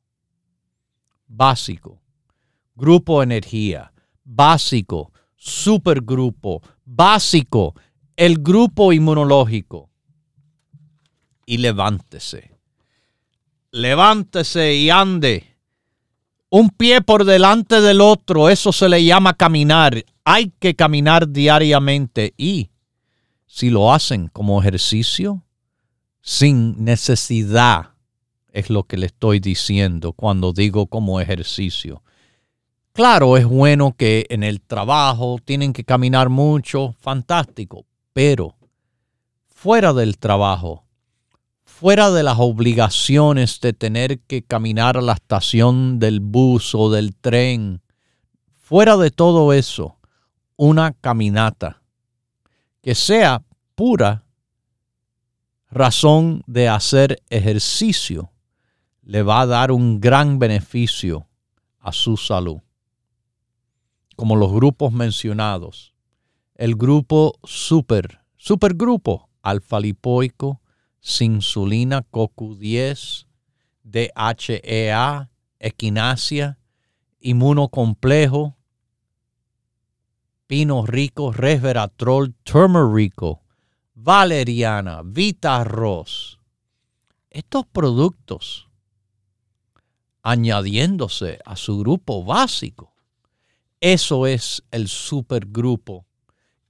Básico. 1.26 2.01
Grupo 2.82 3.22
energía. 3.22 3.94
Básico. 4.24 5.14
Supergrupo. 5.36 6.64
Básico. 6.84 7.76
El 8.16 8.40
grupo 8.40 8.92
inmunológico. 8.92 9.92
Y 11.46 11.58
levántese. 11.58 12.58
Levántese 13.70 14.74
y 14.74 14.90
ande. 14.90 15.46
Un 16.50 16.72
pie 16.72 17.02
por 17.02 17.24
delante 17.24 17.82
del 17.82 18.02
otro. 18.02 18.50
Eso 18.50 18.72
se 18.72 18.90
le 18.90 19.06
llama 19.06 19.36
caminar. 19.36 20.04
Hay 20.26 20.52
que 20.58 20.76
caminar 20.76 21.30
diariamente. 21.30 22.34
Y 22.36 22.72
si 23.46 23.70
lo 23.70 23.94
hacen 23.94 24.28
como 24.28 24.60
ejercicio, 24.60 25.44
sin 26.24 26.84
necesidad, 26.84 27.92
es 28.52 28.72
lo 28.72 28.86
que 28.86 28.98
le 28.98 29.06
estoy 29.06 29.40
diciendo 29.40 30.14
cuando 30.14 30.52
digo 30.52 30.88
como 30.88 31.22
ejercicio. 31.22 32.02
Claro, 32.94 33.38
es 33.38 33.46
bueno 33.46 33.96
que 33.96 34.26
en 34.30 34.44
el 34.44 34.60
trabajo 34.60 35.40
tienen 35.44 35.72
que 35.72 35.86
caminar 35.86 36.28
mucho, 36.28 36.94
fantástico, 37.00 37.86
pero 38.12 38.58
fuera 39.48 39.94
del 39.94 40.18
trabajo, 40.18 40.84
fuera 41.64 42.12
de 42.12 42.24
las 42.24 42.38
obligaciones 42.38 43.62
de 43.62 43.72
tener 43.72 44.20
que 44.20 44.44
caminar 44.44 44.98
a 44.98 45.02
la 45.02 45.14
estación 45.14 46.00
del 46.00 46.20
bus 46.20 46.76
o 46.76 46.92
del 46.92 47.16
tren, 47.16 47.82
fuera 48.58 48.98
de 48.98 49.10
todo 49.10 49.54
eso, 49.54 49.98
una 50.58 50.92
caminata 50.92 51.82
que 52.82 52.94
sea 52.94 53.42
pura 53.74 54.26
razón 55.70 56.44
de 56.46 56.68
hacer 56.68 57.22
ejercicio 57.30 58.34
le 59.02 59.24
va 59.24 59.42
a 59.42 59.46
dar 59.46 59.72
un 59.72 60.02
gran 60.02 60.40
beneficio 60.40 61.28
a 61.80 61.94
su 61.94 62.18
salud. 62.18 62.60
Como 64.22 64.36
los 64.36 64.52
grupos 64.52 64.94
mencionados, 64.94 65.96
el 66.54 66.76
grupo 66.76 67.40
super, 67.44 68.20
supergrupo 68.38 69.32
alfa-lipoico, 69.42 70.62
insulina, 71.22 72.06
CoQ10, 72.12 73.26
DHEA, 73.82 75.32
equinacia, 75.58 76.60
inmunocomplejo, 77.20 78.56
pino 80.46 80.86
rico, 80.86 81.32
resveratrol, 81.32 82.36
turmerico, 82.44 83.42
valeriana, 83.96 85.02
vita 85.04 85.62
arroz. 85.62 86.38
Estos 87.32 87.66
productos, 87.66 88.70
añadiéndose 90.22 91.40
a 91.44 91.56
su 91.56 91.80
grupo 91.80 92.24
básico, 92.24 92.91
eso 93.82 94.26
es 94.28 94.64
el 94.72 94.88
supergrupo 94.88 96.06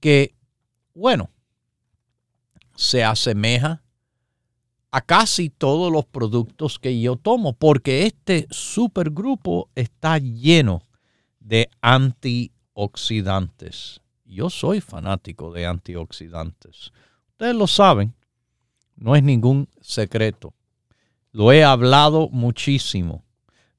que, 0.00 0.34
bueno, 0.94 1.30
se 2.74 3.04
asemeja 3.04 3.84
a 4.90 5.02
casi 5.02 5.50
todos 5.50 5.92
los 5.92 6.06
productos 6.06 6.78
que 6.78 6.98
yo 7.00 7.16
tomo, 7.16 7.52
porque 7.52 8.06
este 8.06 8.46
supergrupo 8.50 9.68
está 9.74 10.16
lleno 10.18 10.82
de 11.38 11.68
antioxidantes. 11.80 14.00
Yo 14.24 14.48
soy 14.50 14.80
fanático 14.80 15.52
de 15.52 15.66
antioxidantes. 15.66 16.92
Ustedes 17.30 17.54
lo 17.54 17.66
saben, 17.66 18.14
no 18.96 19.14
es 19.14 19.22
ningún 19.22 19.68
secreto. 19.80 20.54
Lo 21.30 21.52
he 21.52 21.62
hablado 21.64 22.30
muchísimo, 22.30 23.22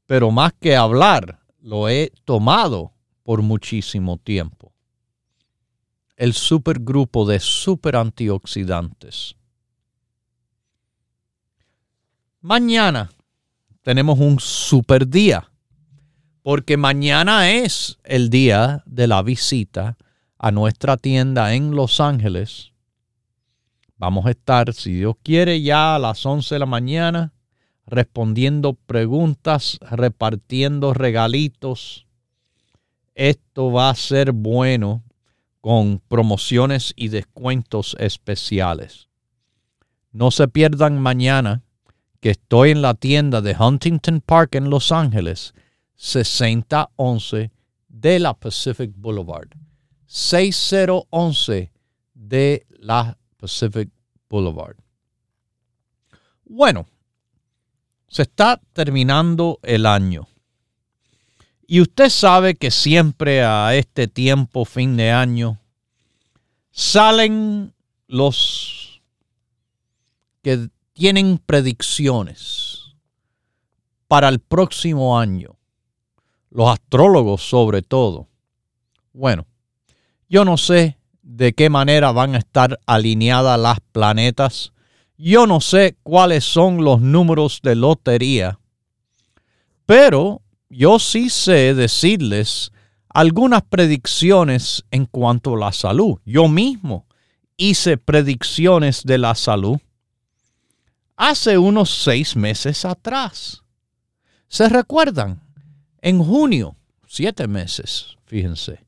pero 0.05 0.29
más 0.31 0.53
que 0.53 0.75
hablar, 0.75 1.39
lo 1.59 1.89
he 1.89 2.11
tomado 2.25 2.92
por 3.23 3.41
muchísimo 3.41 4.17
tiempo. 4.17 4.73
El 6.15 6.33
supergrupo 6.33 7.25
de 7.25 7.39
super 7.39 7.95
antioxidantes. 7.95 9.35
Mañana 12.41 13.09
tenemos 13.81 14.19
un 14.19 14.39
super 14.39 15.07
día, 15.07 15.49
porque 16.41 16.77
mañana 16.77 17.49
es 17.49 17.97
el 18.03 18.29
día 18.29 18.83
de 18.85 19.07
la 19.07 19.23
visita 19.23 19.97
a 20.37 20.51
nuestra 20.51 20.97
tienda 20.97 21.53
en 21.53 21.71
Los 21.75 21.99
Ángeles 21.99 22.73
Vamos 24.03 24.25
a 24.25 24.31
estar, 24.31 24.73
si 24.73 24.95
Dios 24.95 25.15
quiere, 25.23 25.61
ya 25.61 25.95
a 25.95 25.99
las 25.99 26.25
11 26.25 26.55
de 26.55 26.59
la 26.59 26.65
mañana 26.65 27.31
respondiendo 27.85 28.73
preguntas, 28.73 29.79
repartiendo 29.81 30.93
regalitos. 30.93 32.02
Esto 33.15 33.71
va 33.71 33.89
a 33.89 33.95
ser 33.95 34.31
bueno 34.31 35.03
con 35.61 35.99
promociones 35.99 36.93
y 36.95 37.07
descuentos 37.09 37.95
especiales. 37.99 39.09
No 40.11 40.31
se 40.31 40.47
pierdan 40.47 40.99
mañana 40.99 41.63
que 42.19 42.31
estoy 42.31 42.71
en 42.71 42.81
la 42.81 42.93
tienda 42.93 43.41
de 43.41 43.55
Huntington 43.57 44.21
Park 44.21 44.55
en 44.55 44.69
Los 44.69 44.91
Ángeles, 44.91 45.53
6011 45.95 47.51
de 47.87 48.19
la 48.19 48.33
Pacific 48.33 48.91
Boulevard. 48.95 49.49
6011 50.05 51.71
de 52.13 52.65
la 52.69 53.17
Pacific 53.37 53.89
Boulevard. 54.29 54.75
Bueno, 56.45 56.85
se 58.07 58.23
está 58.23 58.61
terminando 58.73 59.59
el 59.63 59.85
año. 59.85 60.27
Y 61.73 61.81
usted 61.81 62.09
sabe 62.09 62.53
que 62.53 62.69
siempre 62.69 63.43
a 63.43 63.73
este 63.73 64.07
tiempo, 64.07 64.63
fin 64.63 64.95
de 64.95 65.09
año, 65.09 65.59
salen 66.69 67.73
los 68.05 69.01
que 70.43 70.69
tienen 70.93 71.39
predicciones 71.43 72.93
para 74.07 74.29
el 74.29 74.37
próximo 74.37 75.17
año. 75.17 75.57
Los 76.51 76.69
astrólogos 76.69 77.41
sobre 77.41 77.81
todo. 77.81 78.27
Bueno, 79.11 79.47
yo 80.29 80.45
no 80.45 80.57
sé 80.57 80.99
de 81.23 81.53
qué 81.53 81.71
manera 81.71 82.11
van 82.11 82.35
a 82.35 82.37
estar 82.37 82.79
alineadas 82.85 83.59
las 83.59 83.79
planetas. 83.79 84.73
Yo 85.17 85.47
no 85.47 85.59
sé 85.59 85.97
cuáles 86.03 86.43
son 86.43 86.83
los 86.83 87.01
números 87.01 87.61
de 87.63 87.73
lotería, 87.73 88.59
pero 89.87 90.42
yo 90.73 90.99
sí 90.99 91.29
sé 91.29 91.73
decirles 91.73 92.71
algunas 93.09 93.61
predicciones 93.61 94.83
en 94.91 95.05
cuanto 95.05 95.55
a 95.55 95.59
la 95.59 95.71
salud. 95.71 96.19
Yo 96.25 96.47
mismo 96.47 97.05
hice 97.57 97.97
predicciones 97.97 99.03
de 99.03 99.17
la 99.19 99.35
salud 99.35 99.77
hace 101.15 101.57
unos 101.57 101.89
seis 101.89 102.35
meses 102.35 102.85
atrás. 102.85 103.63
¿Se 104.47 104.67
recuerdan? 104.67 105.41
En 106.01 106.23
junio, 106.23 106.75
siete 107.07 107.47
meses, 107.47 108.17
fíjense. 108.25 108.85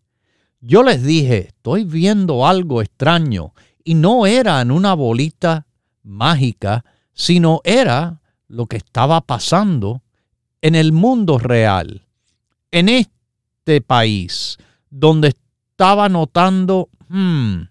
Yo 0.60 0.84
les 0.84 1.04
dije, 1.04 1.48
estoy 1.48 1.84
viendo 1.84 2.48
algo 2.48 2.82
extraño 2.82 3.54
y 3.84 3.94
no 3.94 4.26
era 4.26 4.60
en 4.62 4.72
una 4.72 4.96
bolita 4.96 5.68
mágica, 6.02 6.84
sino 7.14 7.62
era 7.64 8.22
lo 8.48 8.66
que 8.66 8.78
estaba 8.78 9.22
pasando 9.22 10.02
en 10.66 10.74
el 10.74 10.94
mundo 10.94 11.38
real, 11.38 12.08
en 12.72 12.90
este 12.90 13.82
país, 13.82 14.58
donde 14.90 15.28
estaba 15.28 16.10
notando, 16.10 16.90
hmm, 17.08 17.66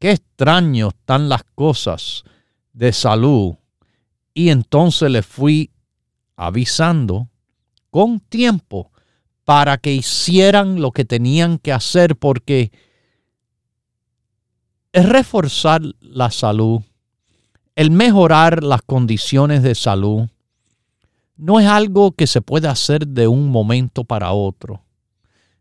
qué 0.00 0.10
extraño 0.10 0.88
están 0.88 1.28
las 1.28 1.44
cosas 1.54 2.24
de 2.72 2.92
salud. 2.92 3.54
Y 4.34 4.48
entonces 4.48 5.08
le 5.08 5.22
fui 5.22 5.70
avisando 6.34 7.28
con 7.90 8.18
tiempo 8.18 8.90
para 9.44 9.78
que 9.78 9.92
hicieran 9.92 10.80
lo 10.80 10.90
que 10.90 11.04
tenían 11.04 11.58
que 11.58 11.72
hacer 11.72 12.16
porque 12.16 12.72
es 14.90 15.08
reforzar 15.08 15.80
la 16.00 16.32
salud, 16.32 16.80
el 17.76 17.92
mejorar 17.92 18.64
las 18.64 18.82
condiciones 18.82 19.62
de 19.62 19.76
salud, 19.76 20.28
no 21.36 21.60
es 21.60 21.66
algo 21.66 22.12
que 22.12 22.26
se 22.26 22.40
puede 22.40 22.68
hacer 22.68 23.06
de 23.06 23.28
un 23.28 23.50
momento 23.50 24.04
para 24.04 24.32
otro. 24.32 24.82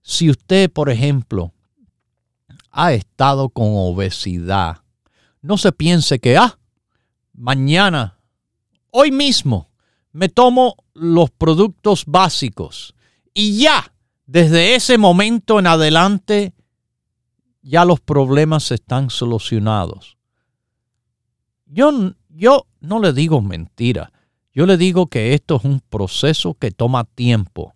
Si 0.02 0.30
usted, 0.30 0.72
por 0.72 0.90
ejemplo, 0.90 1.52
ha 2.72 2.94
estado 2.94 3.50
con 3.50 3.70
obesidad 3.72 4.86
no 5.46 5.60
se 5.60 5.72
piense 5.72 6.20
que, 6.20 6.38
ah, 6.38 6.58
mañana, 7.34 8.20
hoy 8.90 9.12
mismo, 9.12 9.70
me 10.12 10.28
tomo 10.28 10.76
los 10.96 11.30
productos 11.30 12.06
básicos 12.08 12.96
y 13.32 13.60
ya, 13.60 13.94
desde 14.26 14.74
ese 14.74 14.98
momento 14.98 15.60
en 15.60 15.68
adelante, 15.68 16.56
ya 17.62 17.86
los 17.86 18.00
problemas 18.00 18.72
están 18.72 19.12
solucionados. 19.12 20.18
Yo, 21.68 22.16
yo 22.30 22.66
no 22.80 23.00
le 23.00 23.14
digo 23.14 23.40
mentira, 23.40 24.12
yo 24.56 24.66
le 24.66 24.78
digo 24.78 25.08
que 25.08 25.34
esto 25.34 25.58
es 25.58 25.66
un 25.66 25.82
proceso 25.82 26.54
que 26.54 26.72
toma 26.72 27.04
tiempo. 27.04 27.74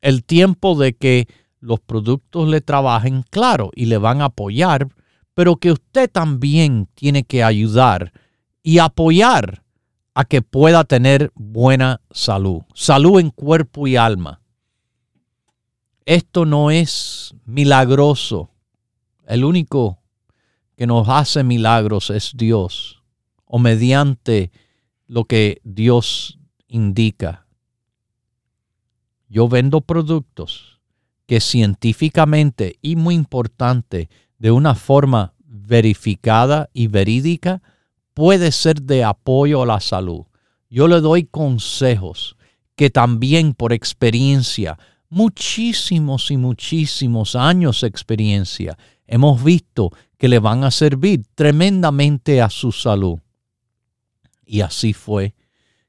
El 0.00 0.24
tiempo 0.24 0.76
de 0.76 0.94
que 0.94 1.26
los 1.58 1.80
productos 1.80 2.48
le 2.48 2.60
trabajen, 2.60 3.24
claro, 3.28 3.70
y 3.74 3.86
le 3.86 3.98
van 3.98 4.22
a 4.22 4.26
apoyar, 4.26 4.86
pero 5.34 5.56
que 5.56 5.72
usted 5.72 6.08
también 6.08 6.88
tiene 6.94 7.24
que 7.24 7.42
ayudar 7.42 8.12
y 8.62 8.78
apoyar 8.78 9.64
a 10.14 10.24
que 10.24 10.42
pueda 10.42 10.84
tener 10.84 11.32
buena 11.34 12.00
salud, 12.12 12.62
salud 12.74 13.18
en 13.18 13.30
cuerpo 13.30 13.88
y 13.88 13.96
alma. 13.96 14.40
Esto 16.04 16.44
no 16.44 16.70
es 16.70 17.34
milagroso. 17.44 18.50
El 19.26 19.44
único 19.44 19.98
que 20.76 20.86
nos 20.86 21.08
hace 21.08 21.42
milagros 21.42 22.10
es 22.10 22.32
Dios, 22.36 23.02
o 23.44 23.58
mediante 23.58 24.52
lo 25.12 25.26
que 25.26 25.60
Dios 25.62 26.38
indica. 26.68 27.44
Yo 29.28 29.46
vendo 29.46 29.82
productos 29.82 30.80
que 31.26 31.38
científicamente 31.42 32.78
y 32.80 32.96
muy 32.96 33.14
importante, 33.14 34.08
de 34.38 34.50
una 34.52 34.74
forma 34.74 35.34
verificada 35.44 36.70
y 36.72 36.86
verídica, 36.86 37.60
puede 38.14 38.52
ser 38.52 38.80
de 38.80 39.04
apoyo 39.04 39.60
a 39.60 39.66
la 39.66 39.80
salud. 39.80 40.24
Yo 40.70 40.88
le 40.88 41.02
doy 41.02 41.24
consejos 41.24 42.38
que 42.74 42.88
también 42.88 43.52
por 43.52 43.74
experiencia, 43.74 44.78
muchísimos 45.10 46.30
y 46.30 46.38
muchísimos 46.38 47.36
años 47.36 47.82
de 47.82 47.88
experiencia, 47.88 48.78
hemos 49.06 49.44
visto 49.44 49.90
que 50.16 50.28
le 50.28 50.38
van 50.38 50.64
a 50.64 50.70
servir 50.70 51.26
tremendamente 51.34 52.40
a 52.40 52.48
su 52.48 52.72
salud. 52.72 53.18
Y 54.52 54.60
así 54.60 54.92
fue 54.92 55.34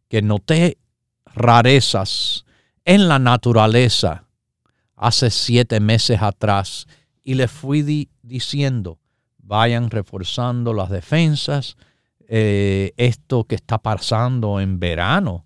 que 0.08 0.22
noté 0.22 0.78
rarezas 1.26 2.46
en 2.86 3.10
la 3.10 3.20
naturaleza 3.20 4.24
hace 4.96 5.32
siete 5.32 5.82
meses 5.82 6.22
atrás 6.22 6.88
y 7.26 7.34
le 7.34 7.50
fui 7.50 8.08
diciendo, 8.22 9.02
vayan 9.38 9.90
reforzando 9.90 10.74
las 10.74 10.90
defensas, 10.90 11.76
eh, 12.30 12.94
esto 12.96 13.44
que 13.44 13.56
está 13.56 13.80
pasando 13.80 14.62
en 14.62 14.80
verano 14.80 15.46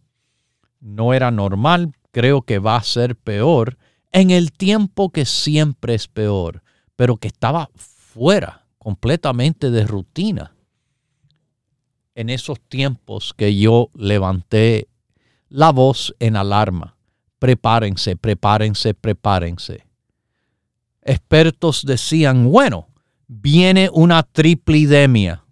no 0.80 1.16
era 1.16 1.32
normal, 1.32 1.94
creo 2.12 2.44
que 2.44 2.60
va 2.60 2.76
a 2.76 2.84
ser 2.84 3.16
peor 3.16 3.80
en 4.12 4.30
el 4.30 4.52
tiempo 4.52 5.10
que 5.10 5.26
siempre 5.26 5.96
es 5.96 6.08
peor, 6.08 6.62
pero 6.96 7.18
que 7.18 7.30
estaba 7.30 7.72
fuera 7.74 8.68
completamente 8.78 9.72
de 9.72 9.88
rutina. 9.88 10.54
En 12.18 12.32
esos 12.32 12.60
tiempos 12.60 13.34
que 13.38 13.56
yo 13.56 13.92
levanté 13.94 14.88
la 15.50 15.72
voz 15.72 16.16
en 16.20 16.36
alarma, 16.36 16.98
prepárense, 17.38 18.16
prepárense, 18.16 18.96
prepárense. 18.96 19.86
Expertos 21.04 21.86
decían, 21.86 22.50
bueno, 22.50 22.88
viene 23.28 23.90
una 23.94 24.24
triplidemia 24.24 25.44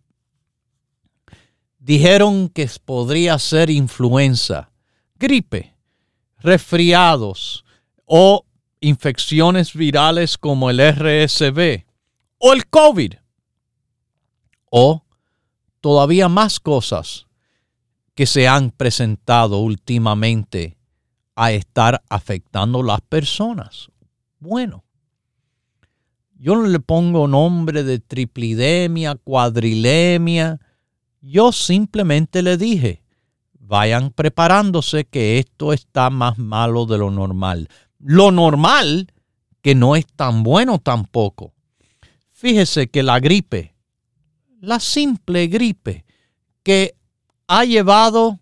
Dijeron 1.86 2.50
que 2.50 2.68
podría 2.84 3.38
ser 3.38 3.70
influenza, 3.70 4.72
gripe, 5.20 5.76
resfriados 6.40 7.64
o 8.06 8.44
infecciones 8.80 9.72
virales 9.72 10.36
como 10.36 10.72
el 10.72 10.80
RSV 10.80 11.86
o 12.40 12.54
el 12.54 12.66
COVID 12.72 13.14
o 14.72 15.05
todavía 15.86 16.30
más 16.30 16.60
cosas 16.60 17.28
que 18.16 18.26
se 18.26 18.48
han 18.48 18.72
presentado 18.72 19.60
últimamente 19.60 20.80
a 21.36 21.52
estar 21.52 22.02
afectando 22.10 22.82
las 22.82 23.02
personas. 23.02 23.92
Bueno, 24.40 24.84
yo 26.34 26.56
no 26.56 26.66
le 26.66 26.80
pongo 26.80 27.28
nombre 27.28 27.84
de 27.84 28.00
triplidemia, 28.00 29.14
cuadrilemia, 29.14 30.60
yo 31.22 31.52
simplemente 31.52 32.42
le 32.42 32.58
dije, 32.58 33.04
vayan 33.54 34.10
preparándose 34.10 35.06
que 35.06 35.38
esto 35.38 35.72
está 35.72 36.10
más 36.10 36.40
malo 36.40 36.88
de 36.88 36.98
lo 36.98 37.12
normal. 37.12 37.70
Lo 38.00 38.32
normal 38.32 39.14
que 39.62 39.76
no 39.76 39.96
es 39.96 40.08
tan 40.08 40.42
bueno 40.42 40.80
tampoco. 40.80 41.54
Fíjese 42.32 42.88
que 42.88 43.04
la 43.04 43.20
gripe, 43.20 43.75
la 44.62 44.80
simple 44.80 45.48
gripe, 45.48 46.06
que 46.64 46.96
ha 47.48 47.64
llevado 47.66 48.40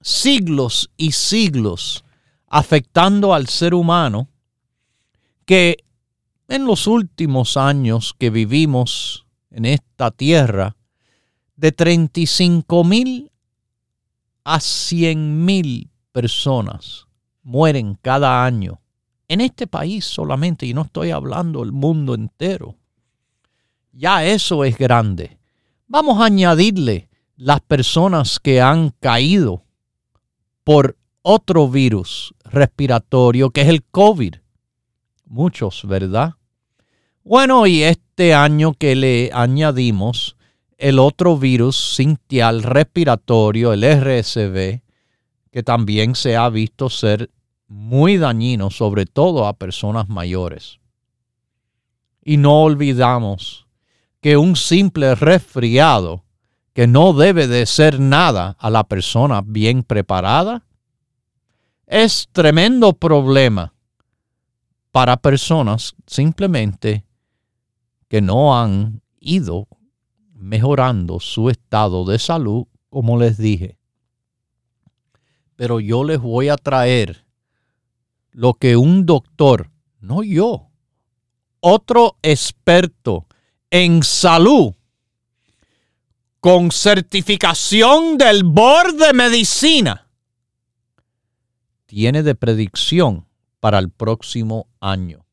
siglos 0.00 0.90
y 0.96 1.12
siglos 1.12 2.04
afectando 2.46 3.34
al 3.34 3.48
ser 3.48 3.74
humano, 3.74 4.28
que 5.44 5.84
en 6.48 6.64
los 6.64 6.86
últimos 6.86 7.56
años 7.56 8.14
que 8.18 8.30
vivimos 8.30 9.26
en 9.50 9.64
esta 9.64 10.10
tierra, 10.10 10.76
de 11.56 11.72
35 11.72 12.84
mil 12.84 13.32
a 14.44 14.60
100 14.60 15.44
mil 15.44 15.90
personas 16.12 17.06
mueren 17.42 17.98
cada 18.00 18.44
año 18.44 18.80
en 19.26 19.42
este 19.42 19.66
país 19.66 20.06
solamente, 20.06 20.64
y 20.64 20.72
no 20.72 20.82
estoy 20.82 21.10
hablando 21.10 21.60
del 21.60 21.72
mundo 21.72 22.14
entero. 22.14 22.77
Ya 23.98 24.24
eso 24.24 24.62
es 24.62 24.78
grande. 24.78 25.40
Vamos 25.88 26.20
a 26.20 26.26
añadirle 26.26 27.08
las 27.36 27.60
personas 27.60 28.38
que 28.38 28.60
han 28.60 28.90
caído 28.90 29.64
por 30.62 30.96
otro 31.22 31.68
virus 31.68 32.32
respiratorio 32.44 33.50
que 33.50 33.62
es 33.62 33.66
el 33.66 33.82
COVID. 33.82 34.36
Muchos, 35.24 35.82
¿verdad? 35.84 36.34
Bueno, 37.24 37.66
y 37.66 37.82
este 37.82 38.34
año 38.34 38.72
que 38.72 38.94
le 38.94 39.30
añadimos 39.34 40.36
el 40.76 41.00
otro 41.00 41.36
virus 41.36 41.96
sintial 41.96 42.62
respiratorio, 42.62 43.72
el 43.72 43.82
RSV, 43.82 44.80
que 45.50 45.62
también 45.64 46.14
se 46.14 46.36
ha 46.36 46.48
visto 46.50 46.88
ser 46.88 47.32
muy 47.66 48.16
dañino, 48.16 48.70
sobre 48.70 49.06
todo 49.06 49.48
a 49.48 49.54
personas 49.54 50.08
mayores. 50.08 50.78
Y 52.22 52.36
no 52.36 52.62
olvidamos 52.62 53.67
que 54.20 54.36
un 54.36 54.56
simple 54.56 55.14
resfriado, 55.14 56.24
que 56.72 56.86
no 56.86 57.12
debe 57.12 57.46
de 57.46 57.66
ser 57.66 58.00
nada 58.00 58.56
a 58.58 58.70
la 58.70 58.84
persona 58.84 59.42
bien 59.44 59.82
preparada, 59.82 60.66
es 61.86 62.28
tremendo 62.32 62.92
problema 62.92 63.74
para 64.90 65.16
personas 65.16 65.94
simplemente 66.06 67.04
que 68.08 68.20
no 68.20 68.58
han 68.58 69.02
ido 69.20 69.68
mejorando 70.34 71.20
su 71.20 71.50
estado 71.50 72.04
de 72.04 72.18
salud, 72.18 72.66
como 72.90 73.18
les 73.18 73.38
dije. 73.38 73.78
Pero 75.56 75.80
yo 75.80 76.04
les 76.04 76.20
voy 76.20 76.48
a 76.48 76.56
traer 76.56 77.24
lo 78.30 78.54
que 78.54 78.76
un 78.76 79.04
doctor, 79.04 79.70
no 80.00 80.22
yo, 80.22 80.68
otro 81.60 82.16
experto 82.22 83.27
en 83.70 84.02
salud, 84.02 84.74
con 86.40 86.70
certificación 86.70 88.16
del 88.16 88.44
Board 88.44 88.94
de 88.96 89.12
Medicina, 89.12 90.08
tiene 91.86 92.22
de 92.22 92.34
predicción 92.34 93.26
para 93.60 93.78
el 93.78 93.90
próximo 93.90 94.68
año. 94.80 95.24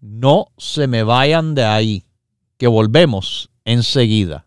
No 0.00 0.52
se 0.58 0.86
me 0.86 1.02
vayan 1.02 1.54
de 1.54 1.64
ahí, 1.64 2.04
que 2.58 2.66
volvemos 2.66 3.50
enseguida. 3.64 4.46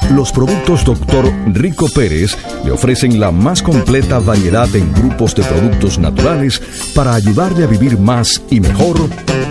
Los 0.15 0.33
productos 0.33 0.83
Dr. 0.83 1.31
Rico 1.53 1.87
Pérez 1.87 2.37
le 2.65 2.71
ofrecen 2.71 3.17
la 3.17 3.31
más 3.31 3.61
completa 3.61 4.19
variedad 4.19 4.67
en 4.75 4.91
grupos 4.91 5.33
de 5.35 5.43
productos 5.43 5.97
naturales 5.99 6.61
para 6.93 7.13
ayudarle 7.13 7.63
a 7.63 7.67
vivir 7.67 7.97
más 7.97 8.41
y 8.49 8.59
mejor 8.59 8.97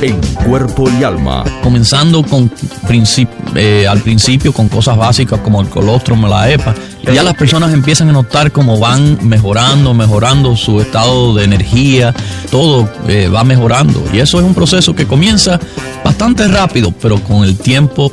en 0.02 0.20
cuerpo 0.44 0.86
y 0.90 1.02
alma. 1.02 1.44
Comenzando 1.62 2.22
con 2.22 2.50
eh, 3.54 3.86
al 3.88 4.00
principio 4.00 4.52
con 4.52 4.68
cosas 4.68 4.98
básicas 4.98 5.40
como 5.40 5.62
el 5.62 5.68
colostrum, 5.68 6.26
la 6.26 6.50
EPA, 6.50 6.74
ya 7.04 7.22
las 7.22 7.34
personas 7.34 7.72
empiezan 7.72 8.10
a 8.10 8.12
notar 8.12 8.52
cómo 8.52 8.78
van 8.78 9.18
mejorando, 9.26 9.94
mejorando 9.94 10.56
su 10.56 10.78
estado 10.80 11.34
de 11.34 11.44
energía, 11.44 12.14
todo 12.50 12.86
eh, 13.08 13.28
va 13.28 13.44
mejorando. 13.44 14.04
Y 14.12 14.18
eso 14.18 14.38
es 14.38 14.44
un 14.44 14.54
proceso 14.54 14.94
que 14.94 15.06
comienza 15.06 15.58
bastante 16.04 16.46
rápido, 16.48 16.92
pero 16.92 17.18
con 17.22 17.44
el 17.44 17.56
tiempo 17.56 18.12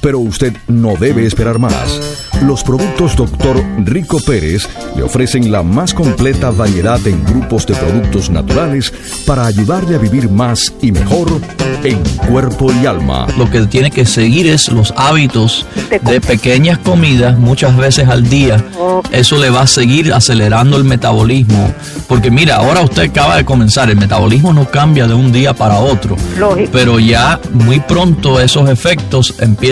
pero 0.00 0.18
usted 0.18 0.52
no 0.68 0.94
debe 0.96 1.26
esperar 1.26 1.58
más. 1.58 2.00
Los 2.42 2.64
productos 2.64 3.14
Dr. 3.16 3.62
Rico 3.84 4.18
Pérez 4.20 4.68
le 4.96 5.02
ofrecen 5.02 5.52
la 5.52 5.62
más 5.62 5.94
completa 5.94 6.50
variedad 6.50 7.04
en 7.06 7.24
grupos 7.24 7.66
de 7.66 7.74
productos 7.74 8.30
naturales 8.30 8.92
para 9.26 9.46
ayudarle 9.46 9.94
a 9.96 9.98
vivir 9.98 10.28
más 10.28 10.72
y 10.80 10.92
mejor 10.92 11.28
en 11.84 11.98
cuerpo 12.28 12.72
y 12.72 12.86
alma. 12.86 13.26
Lo 13.36 13.48
que 13.50 13.60
tiene 13.66 13.90
que 13.90 14.06
seguir 14.06 14.46
es 14.46 14.68
los 14.68 14.92
hábitos 14.96 15.66
de 16.02 16.20
pequeñas 16.20 16.78
comidas 16.78 17.38
muchas 17.38 17.76
veces 17.76 18.08
al 18.08 18.28
día. 18.28 18.64
Eso 19.10 19.38
le 19.38 19.50
va 19.50 19.62
a 19.62 19.66
seguir 19.66 20.12
acelerando 20.12 20.76
el 20.76 20.84
metabolismo. 20.84 21.72
Porque 22.08 22.30
mira, 22.30 22.56
ahora 22.56 22.82
usted 22.82 23.10
acaba 23.10 23.36
de 23.36 23.44
comenzar, 23.44 23.90
el 23.90 23.96
metabolismo 23.96 24.52
no 24.52 24.68
cambia 24.68 25.06
de 25.06 25.14
un 25.14 25.32
día 25.32 25.54
para 25.54 25.78
otro. 25.78 26.16
Pero 26.72 26.98
ya 26.98 27.40
muy 27.52 27.80
pronto 27.80 28.40
esos 28.40 28.68
efectos 28.68 29.34
empiezan 29.38 29.71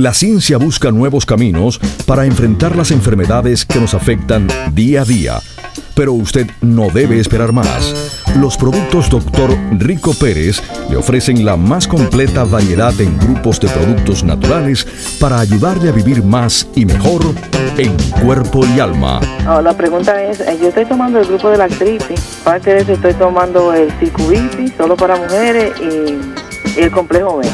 La 0.00 0.14
ciencia 0.14 0.56
busca 0.56 0.90
nuevos 0.90 1.26
caminos 1.26 1.78
para 2.06 2.24
enfrentar 2.24 2.74
las 2.74 2.90
enfermedades 2.90 3.66
que 3.66 3.78
nos 3.78 3.92
afectan 3.92 4.48
día 4.72 5.02
a 5.02 5.04
día. 5.04 5.40
Pero 5.94 6.14
usted 6.14 6.46
no 6.62 6.88
debe 6.88 7.20
esperar 7.20 7.52
más. 7.52 8.22
Los 8.38 8.56
productos 8.56 9.10
Dr. 9.10 9.50
Rico 9.72 10.14
Pérez 10.14 10.62
le 10.88 10.96
ofrecen 10.96 11.44
la 11.44 11.58
más 11.58 11.86
completa 11.86 12.44
variedad 12.44 12.98
en 12.98 13.18
grupos 13.18 13.60
de 13.60 13.68
productos 13.68 14.24
naturales 14.24 14.86
para 15.20 15.38
ayudarle 15.38 15.90
a 15.90 15.92
vivir 15.92 16.24
más 16.24 16.66
y 16.74 16.86
mejor 16.86 17.20
en 17.76 17.94
cuerpo 18.24 18.64
y 18.74 18.80
alma. 18.80 19.20
la 19.62 19.76
pregunta 19.76 20.22
es, 20.22 20.40
eh, 20.40 20.56
yo 20.62 20.68
estoy 20.68 20.86
tomando 20.86 21.20
el 21.20 21.26
grupo 21.26 21.50
de 21.50 21.58
la 21.58 21.64
artritis, 21.64 22.38
parte 22.42 22.72
de 22.72 22.80
eso 22.80 22.92
estoy 22.92 23.12
tomando 23.12 23.74
el 23.74 23.92
Cicubici, 23.98 24.68
solo 24.78 24.96
para 24.96 25.16
mujeres 25.16 25.74
y 25.78 26.39
el 26.76 26.90
complejo 26.90 27.38
B. 27.38 27.46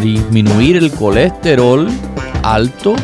disminuir 0.02 0.78
el 0.78 0.92
colesterol 0.92 1.88
alto 2.44 2.96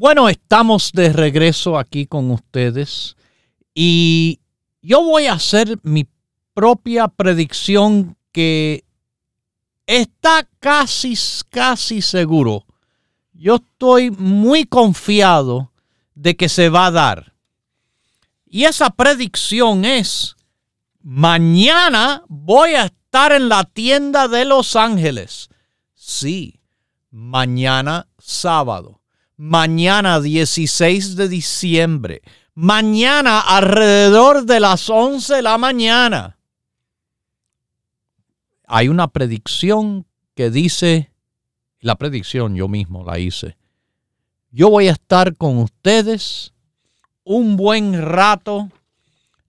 Bueno, 0.00 0.30
estamos 0.30 0.92
de 0.92 1.12
regreso 1.12 1.78
aquí 1.78 2.06
con 2.06 2.30
ustedes 2.30 3.18
y 3.74 4.40
yo 4.80 5.02
voy 5.02 5.26
a 5.26 5.34
hacer 5.34 5.78
mi 5.82 6.08
propia 6.54 7.06
predicción 7.06 8.16
que 8.32 8.86
está 9.84 10.48
casi, 10.58 11.12
casi 11.50 12.00
seguro. 12.00 12.64
Yo 13.34 13.56
estoy 13.56 14.10
muy 14.10 14.64
confiado 14.64 15.70
de 16.14 16.34
que 16.34 16.48
se 16.48 16.70
va 16.70 16.86
a 16.86 16.92
dar. 16.92 17.34
Y 18.46 18.64
esa 18.64 18.88
predicción 18.88 19.84
es, 19.84 20.34
mañana 21.02 22.24
voy 22.26 22.70
a 22.70 22.86
estar 22.86 23.32
en 23.32 23.50
la 23.50 23.64
tienda 23.64 24.28
de 24.28 24.46
Los 24.46 24.76
Ángeles. 24.76 25.50
Sí, 25.92 26.58
mañana 27.10 28.08
sábado 28.18 28.99
mañana 29.40 30.20
16 30.20 31.16
de 31.16 31.26
diciembre, 31.26 32.20
mañana 32.52 33.40
alrededor 33.40 34.44
de 34.44 34.60
las 34.60 34.90
11 34.90 35.36
de 35.36 35.40
la 35.40 35.56
mañana. 35.56 36.36
Hay 38.66 38.88
una 38.88 39.08
predicción 39.08 40.06
que 40.34 40.50
dice, 40.50 41.10
la 41.80 41.94
predicción 41.94 42.54
yo 42.54 42.68
mismo 42.68 43.02
la 43.02 43.18
hice, 43.18 43.56
yo 44.50 44.68
voy 44.68 44.88
a 44.88 44.92
estar 44.92 45.34
con 45.34 45.56
ustedes 45.56 46.52
un 47.24 47.56
buen 47.56 47.98
rato 47.98 48.68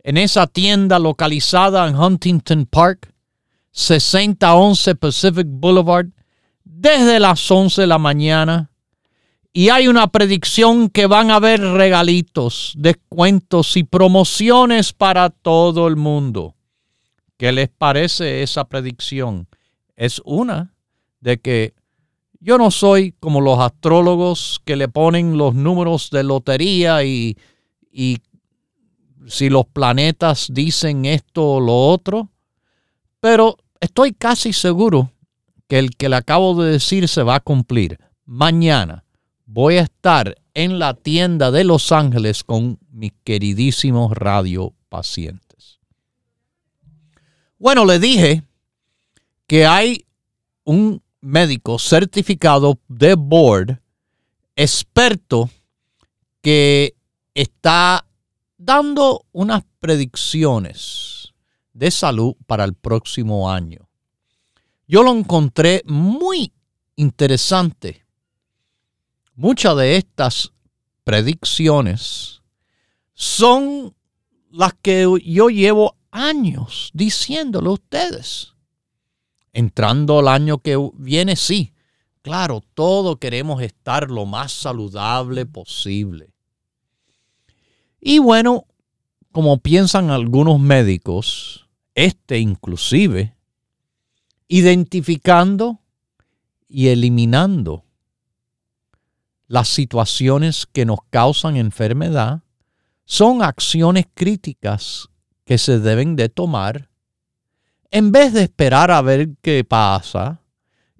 en 0.03 0.15
esa 0.15 0.47
tienda 0.47 0.99
localizada 0.99 1.85
en 1.89 1.97
Huntington 1.97 2.65
Park, 2.65 3.13
6011 3.71 4.95
Pacific 4.95 5.47
Boulevard, 5.49 6.07
desde 6.63 7.19
las 7.19 7.51
11 7.51 7.81
de 7.81 7.87
la 7.87 7.97
mañana 7.97 8.70
y 9.53 9.69
hay 9.69 9.87
una 9.87 10.07
predicción 10.07 10.89
que 10.89 11.07
van 11.07 11.29
a 11.29 11.35
haber 11.35 11.59
regalitos, 11.59 12.73
descuentos 12.77 13.75
y 13.75 13.83
promociones 13.83 14.93
para 14.93 15.29
todo 15.29 15.87
el 15.87 15.97
mundo. 15.97 16.55
¿Qué 17.37 17.51
les 17.51 17.69
parece 17.69 18.43
esa 18.43 18.65
predicción? 18.65 19.47
Es 19.95 20.21
una 20.23 20.73
de 21.19 21.39
que 21.39 21.73
yo 22.39 22.57
no 22.57 22.71
soy 22.71 23.13
como 23.19 23.41
los 23.41 23.59
astrólogos 23.59 24.61
que 24.63 24.75
le 24.75 24.87
ponen 24.87 25.37
los 25.37 25.53
números 25.53 26.09
de 26.11 26.23
lotería 26.23 27.03
y, 27.03 27.37
y 27.91 28.19
si 29.27 29.49
los 29.49 29.65
planetas 29.65 30.47
dicen 30.51 31.05
esto 31.05 31.53
o 31.53 31.59
lo 31.59 31.89
otro, 31.89 32.29
pero 33.19 33.57
estoy 33.79 34.13
casi 34.13 34.53
seguro 34.53 35.11
que 35.67 35.77
el 35.77 35.95
que 35.95 36.09
le 36.09 36.15
acabo 36.15 36.63
de 36.63 36.71
decir 36.71 37.07
se 37.07 37.21
va 37.21 37.35
a 37.35 37.39
cumplir. 37.41 37.99
Mañana, 38.25 39.03
voy 39.53 39.77
a 39.77 39.81
estar 39.81 40.37
en 40.53 40.79
la 40.79 40.93
tienda 40.93 41.51
de 41.51 41.65
Los 41.65 41.91
Ángeles 41.91 42.45
con 42.45 42.79
mis 42.89 43.11
queridísimos 43.25 44.13
radio 44.13 44.73
pacientes. 44.87 45.79
Bueno, 47.57 47.83
le 47.83 47.99
dije 47.99 48.43
que 49.47 49.65
hay 49.65 50.05
un 50.63 51.03
médico 51.19 51.77
certificado 51.79 52.79
de 52.87 53.15
board, 53.15 53.81
experto, 54.55 55.49
que 56.41 56.95
está 57.33 58.07
dando 58.57 59.25
unas 59.33 59.63
predicciones 59.79 61.33
de 61.73 61.91
salud 61.91 62.35
para 62.47 62.63
el 62.63 62.73
próximo 62.73 63.51
año. 63.51 63.89
Yo 64.87 65.03
lo 65.03 65.11
encontré 65.11 65.83
muy 65.85 66.53
interesante 66.95 68.00
muchas 69.41 69.75
de 69.75 69.95
estas 69.95 70.53
predicciones 71.03 72.43
son 73.15 73.95
las 74.51 74.75
que 74.83 75.07
yo 75.25 75.49
llevo 75.49 75.97
años 76.11 76.91
diciéndole 76.93 77.69
a 77.69 77.71
ustedes. 77.71 78.53
Entrando 79.51 80.19
el 80.19 80.27
año 80.27 80.59
que 80.59 80.77
viene, 80.93 81.35
sí. 81.35 81.73
Claro, 82.21 82.61
todos 82.75 83.17
queremos 83.17 83.63
estar 83.63 84.11
lo 84.11 84.27
más 84.27 84.51
saludable 84.51 85.47
posible. 85.47 86.29
Y 87.99 88.19
bueno, 88.19 88.67
como 89.31 89.57
piensan 89.57 90.11
algunos 90.11 90.59
médicos, 90.59 91.67
este 91.95 92.37
inclusive, 92.37 93.35
identificando 94.47 95.79
y 96.69 96.89
eliminando 96.89 97.85
las 99.51 99.67
situaciones 99.67 100.65
que 100.65 100.85
nos 100.85 100.99
causan 101.09 101.57
enfermedad 101.57 102.41
son 103.03 103.43
acciones 103.43 104.05
críticas 104.13 105.09
que 105.43 105.57
se 105.57 105.79
deben 105.79 106.15
de 106.15 106.29
tomar 106.29 106.89
en 107.91 108.13
vez 108.13 108.31
de 108.31 108.43
esperar 108.43 108.91
a 108.91 109.01
ver 109.01 109.31
qué 109.41 109.65
pasa 109.65 110.41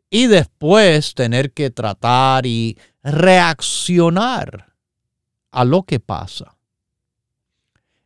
y 0.09 0.27
después 0.27 1.13
tener 1.13 1.53
que 1.53 1.69
tratar 1.69 2.45
y 2.45 2.77
reaccionar 3.01 4.75
a 5.51 5.63
lo 5.63 5.83
que 5.83 6.01
pasa. 6.01 6.57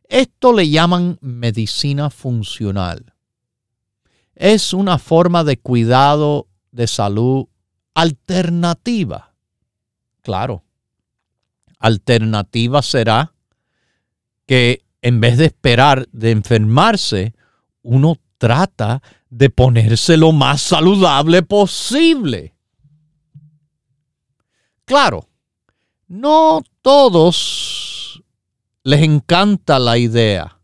Esto 0.04 0.52
le 0.52 0.70
llaman 0.70 1.18
medicina 1.20 2.08
funcional. 2.08 3.14
Es 4.36 4.72
una 4.72 4.98
forma 4.98 5.42
de 5.42 5.56
cuidado 5.56 6.46
de 6.70 6.86
salud 6.86 7.48
alternativa 7.94 9.35
Claro. 10.26 10.64
Alternativa 11.78 12.82
será 12.82 13.32
que 14.44 14.84
en 15.02 15.20
vez 15.20 15.38
de 15.38 15.44
esperar 15.44 16.08
de 16.10 16.32
enfermarse, 16.32 17.32
uno 17.82 18.18
trata 18.38 19.02
de 19.30 19.50
ponerse 19.50 20.16
lo 20.16 20.32
más 20.32 20.60
saludable 20.62 21.44
posible. 21.44 22.56
Claro, 24.84 25.28
no 26.08 26.64
todos 26.82 28.20
les 28.82 29.02
encanta 29.02 29.78
la 29.78 29.96
idea. 29.96 30.58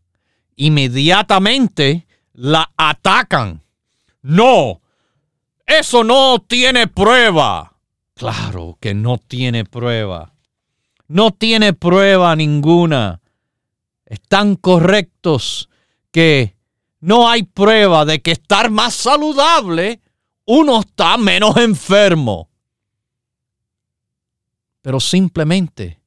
Inmediatamente 0.57 2.09
la 2.33 2.69
atacan. 2.77 3.63
No, 4.23 4.81
eso 5.65 6.03
no 6.03 6.41
tiene 6.41 6.89
prueba. 6.89 7.72
Claro 8.15 8.77
que 8.81 8.95
no 8.95 9.19
tiene 9.19 9.65
prueba. 9.65 10.35
No 11.09 11.31
tiene 11.31 11.73
prueba 11.73 12.35
ninguna. 12.37 13.21
están 14.07 14.57
correctos 14.57 15.71
que 16.11 16.57
no 17.01 17.29
hay 17.29 17.43
prueba 17.43 18.05
de 18.05 18.21
que 18.21 18.33
estar 18.33 18.71
más 18.71 18.95
saludable 18.95 20.01
uno 20.45 20.81
está 20.81 21.17
menos 21.17 21.57
enfermo. 21.57 22.49
Pero 24.83 25.01
simplemente 25.01 26.01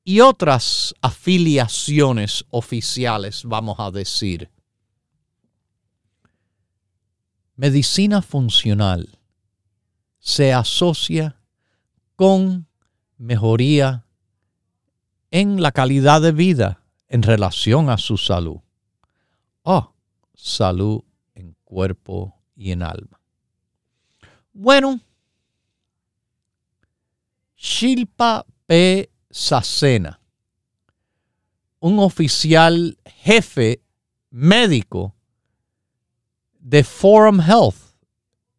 y 0.03 0.19
otras 0.21 0.95
afiliaciones 1.03 2.45
oficiales, 2.51 3.43
vamos 3.45 3.79
a 3.79 3.93
decir. 3.93 4.51
Medicina 7.55 8.23
funcional 8.23 9.21
se 10.19 10.53
asocia 10.53 11.41
con 12.17 12.67
mejoría 13.19 14.08
en 15.31 15.61
la 15.63 15.73
calidad 15.73 16.21
de 16.23 16.33
vida 16.33 16.83
en 17.09 17.23
relación 17.23 17.91
a 17.91 17.99
su 17.99 18.17
salud. 18.17 18.61
Oh, 19.63 19.95
salud 20.35 21.03
en 21.35 21.57
cuerpo 21.65 22.35
y 22.55 22.73
en 22.73 22.83
alma. 22.83 23.21
Bueno, 24.53 25.01
Shilpa 27.57 28.47
P. 28.67 29.11
Sacena, 29.31 30.21
un 31.81 31.99
oficial 31.99 32.99
jefe 33.05 33.83
médico 34.31 35.15
de 36.59 36.83
Forum 36.83 37.41
Health 37.41 37.77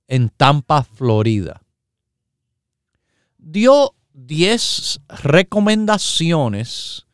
en 0.08 0.30
Tampa, 0.30 0.84
Florida, 0.84 1.62
dio 3.38 3.96
10 4.26 5.02
recomendaciones 5.08 7.06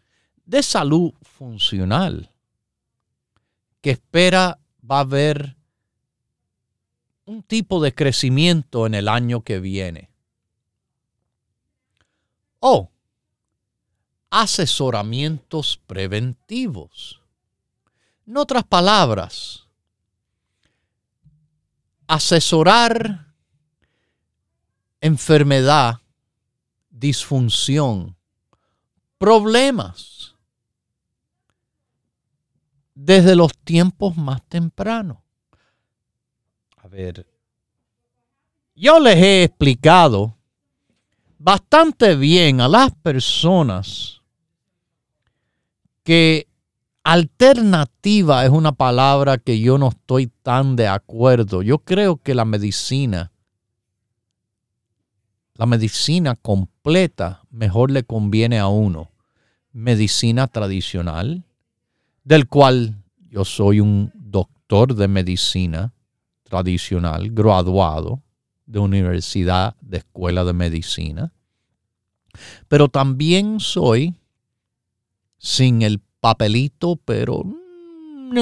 de 0.46 0.64
salud 0.64 1.14
funcional 1.22 2.32
que 3.82 3.92
espera 3.92 4.60
va 4.90 4.98
a 4.98 5.02
haber 5.02 5.56
un 7.26 7.44
tipo 7.44 7.82
de 7.82 7.94
crecimiento 7.94 8.86
en 8.86 8.96
el 8.96 9.08
año 9.08 9.42
que 9.42 9.60
viene. 9.60 10.10
O 12.60 12.90
asesoramientos 14.30 15.80
preventivos. 15.86 17.22
En 18.26 18.38
otras 18.38 18.64
palabras, 18.64 19.68
asesorar 22.08 23.34
enfermedad, 25.00 26.02
disfunción, 26.96 28.16
problemas 29.18 30.36
desde 32.94 33.36
los 33.36 33.52
tiempos 33.58 34.16
más 34.16 34.42
tempranos. 34.48 35.18
A 36.78 36.88
ver, 36.88 37.28
yo 38.76 39.00
les 39.00 39.18
he 39.18 39.44
explicado 39.44 40.38
bastante 41.38 42.16
bien 42.16 42.62
a 42.62 42.68
las 42.70 42.92
personas 42.96 44.22
que 46.04 46.48
alternativa 47.04 48.46
es 48.46 48.52
una 48.52 48.72
palabra 48.72 49.38
que 49.38 49.60
yo 49.60 49.78
no 49.78 49.90
estoy 49.90 50.28
tan 50.28 50.76
de 50.76 50.88
acuerdo. 50.88 51.62
Yo 51.62 51.80
creo 51.80 52.18
que 52.18 52.34
la 52.34 52.46
medicina, 52.46 53.32
la 55.56 55.66
medicina 55.66 56.36
completa, 56.36 57.42
mejor 57.50 57.90
le 57.92 58.04
conviene 58.04 58.60
a 58.60 58.68
uno. 58.68 59.12
Medicina 59.72 60.48
tradicional, 60.48 61.46
del 62.24 62.48
cual 62.48 63.04
yo 63.30 63.46
soy 63.46 63.80
un 63.80 64.12
doctor 64.14 64.96
de 64.96 65.08
medicina 65.08 65.94
tradicional, 66.44 67.32
graduado 67.32 68.22
de 68.66 68.80
universidad, 68.80 69.76
de 69.82 69.98
escuela 69.98 70.44
de 70.44 70.54
medicina, 70.54 71.34
pero 72.68 72.90
también 72.90 73.60
soy, 73.60 74.16
sin 75.38 75.82
el 75.82 76.02
papelito, 76.20 76.98
pero 76.98 77.44
mm, 77.44 78.38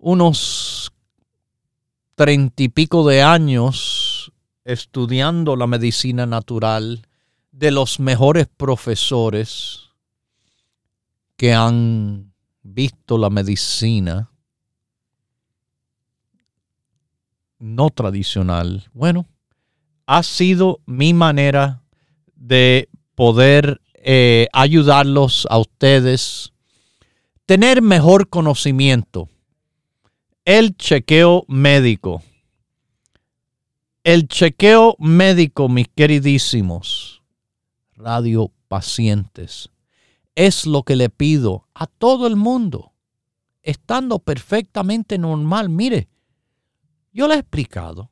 unos 0.00 0.92
treinta 2.14 2.62
y 2.62 2.68
pico 2.68 3.06
de 3.06 3.22
años 3.22 4.09
estudiando 4.64 5.56
la 5.56 5.66
medicina 5.66 6.26
natural 6.26 7.06
de 7.52 7.70
los 7.70 8.00
mejores 8.00 8.46
profesores 8.56 9.90
que 11.36 11.54
han 11.54 12.32
visto 12.62 13.18
la 13.18 13.30
medicina 13.30 14.30
no 17.58 17.90
tradicional, 17.90 18.88
bueno, 18.92 19.26
ha 20.06 20.22
sido 20.22 20.80
mi 20.86 21.14
manera 21.14 21.82
de 22.34 22.88
poder 23.14 23.80
eh, 23.94 24.48
ayudarlos 24.52 25.46
a 25.50 25.58
ustedes, 25.58 26.52
tener 27.44 27.82
mejor 27.82 28.28
conocimiento, 28.28 29.28
el 30.44 30.76
chequeo 30.76 31.44
médico. 31.48 32.22
El 34.02 34.28
chequeo 34.28 34.96
médico, 34.98 35.68
mis 35.68 35.88
queridísimos 35.88 37.22
radio 37.96 38.50
pacientes, 38.66 39.68
es 40.34 40.64
lo 40.64 40.84
que 40.84 40.96
le 40.96 41.10
pido 41.10 41.68
a 41.74 41.86
todo 41.86 42.26
el 42.26 42.34
mundo, 42.34 42.94
estando 43.62 44.18
perfectamente 44.18 45.18
normal. 45.18 45.68
Mire, 45.68 46.08
yo 47.12 47.28
le 47.28 47.34
he 47.34 47.38
explicado, 47.38 48.10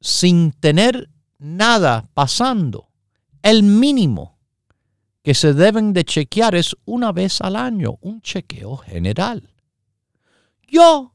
sin 0.00 0.52
tener 0.52 1.10
nada 1.38 2.08
pasando, 2.14 2.88
el 3.42 3.62
mínimo 3.62 4.38
que 5.22 5.34
se 5.34 5.52
deben 5.52 5.92
de 5.92 6.04
chequear 6.04 6.54
es 6.54 6.74
una 6.86 7.12
vez 7.12 7.42
al 7.42 7.56
año, 7.56 7.98
un 8.00 8.22
chequeo 8.22 8.78
general. 8.78 9.50
Yo, 10.66 11.13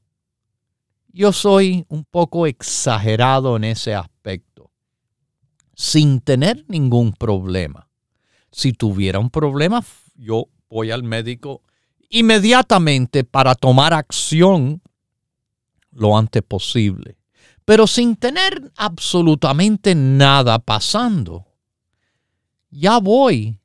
yo 1.19 1.33
soy 1.33 1.85
un 1.89 2.05
poco 2.05 2.47
exagerado 2.47 3.57
en 3.57 3.65
ese 3.65 3.93
aspecto, 3.93 4.71
sin 5.75 6.21
tener 6.21 6.65
ningún 6.67 7.13
problema 7.13 7.89
si 8.51 8.73
tuviera 8.73 9.19
un 9.19 9.29
problema, 9.29 9.83
yo 10.15 10.47
voy 10.69 10.91
al 10.91 11.03
médico 11.03 11.61
inmediatamente 12.09 13.23
para 13.23 13.55
tomar 13.55 13.93
acción 13.93 14.81
lo 15.91 16.17
antes 16.17 16.43
posible. 16.43 17.17
Pero 17.65 17.85
sin 17.85 18.15
tener 18.15 18.71
absolutamente 18.77 19.93
nada 19.93 20.57
pasando. 20.57 21.45
Ya 22.71 22.99
voy 22.99 23.59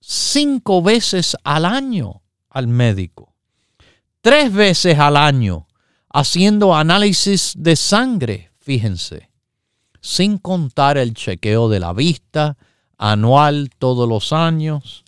cinco 0.00 0.82
veces 0.82 1.36
al 1.42 1.64
año 1.64 2.22
al 2.48 2.68
médico. 2.68 3.34
Tres 4.20 4.52
veces 4.52 4.98
al 4.98 5.16
año 5.16 5.66
haciendo 6.10 6.74
análisis 6.74 7.54
de 7.56 7.76
sangre, 7.76 8.50
fíjense. 8.58 9.30
Sin 10.00 10.38
contar 10.38 10.98
el 10.98 11.14
chequeo 11.14 11.68
de 11.68 11.80
la 11.80 11.92
vista, 11.92 12.56
anual 12.98 13.70
todos 13.78 14.08
los 14.08 14.32
años, 14.32 15.04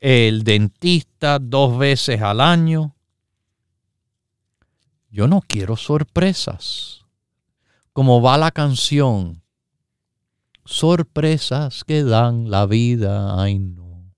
el 0.00 0.44
dentista 0.44 1.38
dos 1.38 1.78
veces 1.78 2.20
al 2.22 2.40
año. 2.40 2.94
Yo 5.10 5.28
no 5.28 5.40
quiero 5.40 5.76
sorpresas. 5.76 7.04
Como 7.92 8.22
va 8.22 8.38
la 8.38 8.50
canción, 8.50 9.42
sorpresas 10.64 11.84
que 11.84 12.04
dan 12.04 12.50
la 12.50 12.66
vida, 12.66 13.42
ay 13.42 13.58
no. 13.58 14.14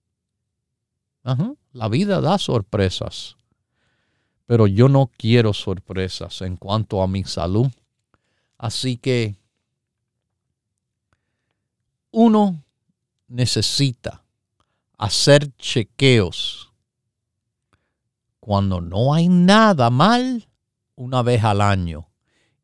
la 1.73 1.89
vida 1.89 2.21
da 2.21 2.39
sorpresas, 2.39 3.37
pero 4.47 4.67
yo 4.67 4.89
no 4.89 5.11
quiero 5.17 5.53
sorpresas 5.53 6.43
en 6.43 6.57
cuanto 6.57 7.03
a 7.03 7.07
mi 7.07 7.25
salud. 7.25 7.69
Así 8.59 8.97
que 8.97 9.37
uno 12.11 12.63
necesita 13.29 14.23
hacer 14.99 15.55
chequeos 15.57 16.73
cuando 18.39 18.81
no 18.81 19.15
hay 19.15 19.29
nada 19.29 19.89
mal, 19.89 20.49
una 20.97 21.23
vez 21.23 21.45
al 21.45 21.61
año. 21.61 22.09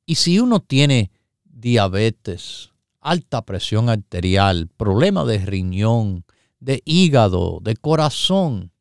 Y 0.05 0.17
si 0.17 0.41
uno 0.41 0.61
tiene 0.61 1.11
diabetes, 1.45 2.73
alta 3.01 3.43
presión 3.43 3.89
arterial, 3.89 4.69
problema 4.77 5.25
de 5.25 5.39
riñón, 5.39 6.25
de 6.61 6.83
hígado, 6.85 7.61
de 7.63 7.77
corazón, 7.77 8.73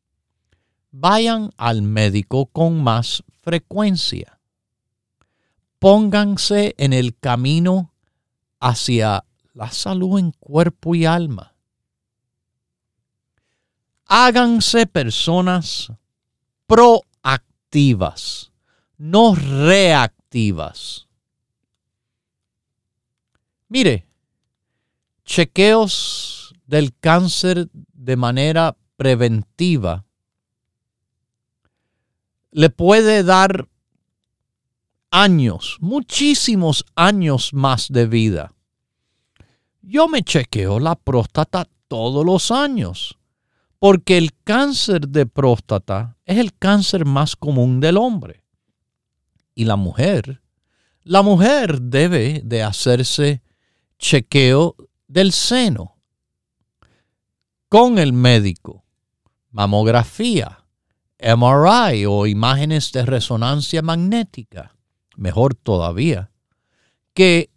vayan 1.00 1.50
al 1.56 1.82
médico 1.82 2.46
con 2.46 2.82
más 2.82 3.22
frecuencia. 3.42 4.40
Pónganse 5.78 6.74
en 6.76 6.92
el 6.92 7.16
camino 7.16 7.94
hacia 8.58 9.24
la 9.54 9.70
salud 9.70 10.18
en 10.18 10.32
cuerpo 10.32 10.96
y 10.96 11.04
alma. 11.04 11.54
Háganse 14.06 14.86
personas 14.86 15.92
proactivas, 16.66 18.50
no 18.96 19.36
reactivas. 19.36 21.06
Mire, 23.68 24.06
chequeos 25.24 26.54
del 26.66 26.96
cáncer 26.98 27.68
de 27.72 28.16
manera 28.16 28.76
preventiva 28.96 30.07
le 32.50 32.70
puede 32.70 33.22
dar 33.22 33.68
años, 35.10 35.78
muchísimos 35.80 36.84
años 36.94 37.52
más 37.52 37.88
de 37.88 38.06
vida. 38.06 38.52
Yo 39.82 40.08
me 40.08 40.22
chequeo 40.22 40.78
la 40.80 40.94
próstata 40.96 41.68
todos 41.88 42.24
los 42.24 42.50
años, 42.50 43.18
porque 43.78 44.18
el 44.18 44.34
cáncer 44.44 45.08
de 45.08 45.26
próstata 45.26 46.16
es 46.24 46.38
el 46.38 46.54
cáncer 46.54 47.04
más 47.04 47.36
común 47.36 47.80
del 47.80 47.96
hombre. 47.96 48.44
Y 49.54 49.64
la 49.64 49.76
mujer, 49.76 50.42
la 51.02 51.22
mujer 51.22 51.80
debe 51.80 52.42
de 52.44 52.62
hacerse 52.62 53.42
chequeo 53.98 54.76
del 55.06 55.32
seno 55.32 55.96
con 57.68 57.98
el 57.98 58.12
médico, 58.12 58.84
mamografía, 59.50 60.64
MRI 61.20 62.06
o 62.06 62.26
imágenes 62.26 62.92
de 62.92 63.04
resonancia 63.04 63.82
magnética, 63.82 64.74
mejor 65.16 65.54
todavía, 65.54 66.30
que 67.12 67.50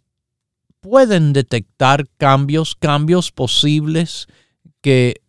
pueden 0.80 1.32
detectar 1.32 2.08
cambios, 2.18 2.74
cambios 2.74 3.30
posibles 3.30 4.26
que 4.80 5.22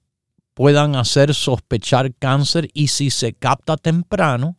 puedan 0.54 0.96
hacer 0.96 1.34
sospechar 1.34 2.14
cáncer 2.16 2.70
y 2.74 2.88
si 2.88 3.12
se 3.12 3.34
capta 3.34 3.78
temprano, 3.78 4.58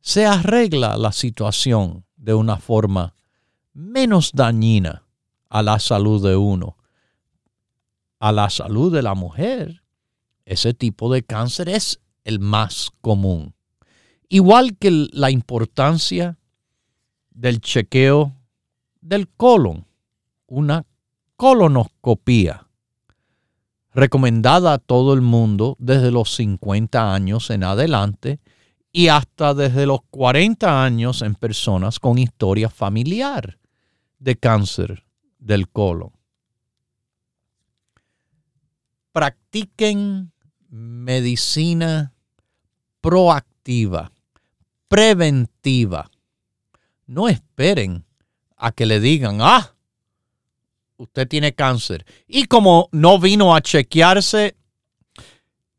se 0.00 0.26
arregla 0.26 0.96
la 0.96 1.12
situación 1.12 2.04
de 2.16 2.34
una 2.34 2.58
forma 2.58 3.14
menos 3.72 4.32
dañina 4.32 5.04
a 5.48 5.62
la 5.62 5.78
salud 5.78 6.22
de 6.22 6.36
uno, 6.36 6.76
a 8.18 8.32
la 8.32 8.50
salud 8.50 8.92
de 8.92 9.02
la 9.02 9.14
mujer. 9.14 9.81
Ese 10.44 10.74
tipo 10.74 11.12
de 11.12 11.22
cáncer 11.22 11.68
es 11.68 12.00
el 12.24 12.40
más 12.40 12.90
común. 13.00 13.54
Igual 14.28 14.76
que 14.78 15.08
la 15.12 15.30
importancia 15.30 16.38
del 17.30 17.60
chequeo 17.60 18.34
del 19.00 19.28
colon, 19.28 19.86
una 20.46 20.86
colonoscopía 21.36 22.66
recomendada 23.94 24.74
a 24.74 24.78
todo 24.78 25.12
el 25.12 25.20
mundo 25.20 25.76
desde 25.78 26.10
los 26.10 26.34
50 26.34 27.14
años 27.14 27.50
en 27.50 27.64
adelante 27.64 28.40
y 28.90 29.08
hasta 29.08 29.54
desde 29.54 29.86
los 29.86 30.00
40 30.10 30.84
años 30.84 31.22
en 31.22 31.34
personas 31.34 31.98
con 31.98 32.18
historia 32.18 32.68
familiar 32.68 33.58
de 34.18 34.36
cáncer 34.36 35.04
del 35.38 35.68
colon. 35.68 36.12
Practiquen 39.12 40.31
medicina 40.72 42.14
proactiva, 43.02 44.10
preventiva. 44.88 46.10
No 47.06 47.28
esperen 47.28 48.06
a 48.56 48.72
que 48.72 48.86
le 48.86 48.98
digan, 48.98 49.38
ah, 49.42 49.74
usted 50.96 51.28
tiene 51.28 51.54
cáncer. 51.54 52.06
Y 52.26 52.46
como 52.46 52.88
no 52.90 53.18
vino 53.18 53.54
a 53.54 53.60
chequearse, 53.60 54.56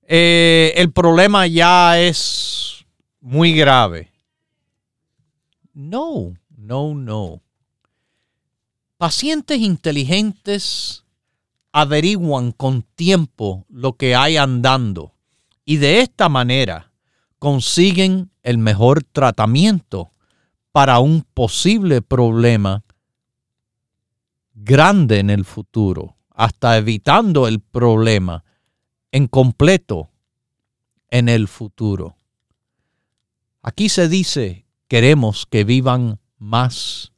eh, 0.03 0.73
el 0.75 0.91
problema 0.91 1.47
ya 1.47 1.99
es 1.99 2.85
muy 3.19 3.53
grave. 3.53 4.11
No, 5.73 6.37
no, 6.55 6.93
no. 6.93 7.41
Pacientes 8.97 9.57
inteligentes 9.57 11.02
averiguan 11.73 12.53
con 12.53 12.83
tiempo 12.95 13.65
lo 13.67 13.97
que 13.97 14.15
hay 14.15 14.37
andando 14.37 15.13
y 15.65 15.77
de 15.77 15.99
esta 15.99 16.29
manera 16.29 16.93
consiguen 17.39 18.31
el 18.43 18.57
mejor 18.57 19.03
tratamiento 19.03 20.13
para 20.71 20.99
un 20.99 21.25
posible 21.33 22.01
problema 22.01 22.83
grande 24.53 25.19
en 25.19 25.29
el 25.29 25.43
futuro, 25.43 26.15
hasta 26.29 26.77
evitando 26.77 27.47
el 27.47 27.59
problema 27.59 28.45
en 29.11 29.27
completo 29.27 30.09
en 31.09 31.27
el 31.27 31.49
futuro. 31.49 32.15
Aquí 33.61 33.89
se 33.89 34.07
dice, 34.07 34.65
queremos 34.87 35.45
que 35.45 35.65
vivan 35.65 36.19
más, 36.37 37.11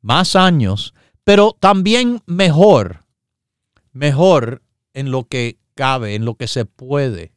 más 0.00 0.36
años 0.36 0.94
pero 1.30 1.56
también 1.60 2.22
mejor, 2.26 3.04
mejor 4.00 4.62
en 4.94 5.10
lo 5.10 5.24
que 5.24 5.58
cabe, 5.74 6.14
en 6.14 6.24
lo 6.24 6.34
que 6.34 6.48
se 6.48 6.64
puede. 6.64 7.34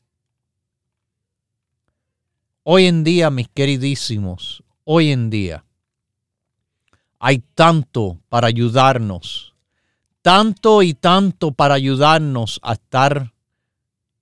Hoy 2.63 2.85
en 2.85 3.03
día, 3.03 3.29
mis 3.29 3.49
queridísimos, 3.49 4.63
hoy 4.85 5.11
en 5.11 5.29
día 5.29 5.65
hay 7.19 7.39
tanto 7.53 8.17
para 8.29 8.47
ayudarnos, 8.47 9.53
tanto 10.21 10.83
y 10.83 10.93
tanto 10.93 11.51
para 11.51 11.73
ayudarnos 11.73 12.61
a 12.63 12.73
estar 12.73 13.33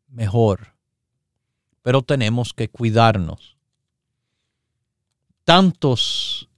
mejor, 0.08 0.74
pero 1.84 2.02
tenemos 2.02 2.56
que 2.56 2.70
cuidarnos. 2.70 3.56
Tantos 5.44 6.50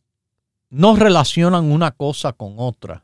no 0.70 0.96
relacionan 0.96 1.74
una 1.74 1.92
cosa 1.92 2.32
con 2.32 2.54
otra. 2.56 3.03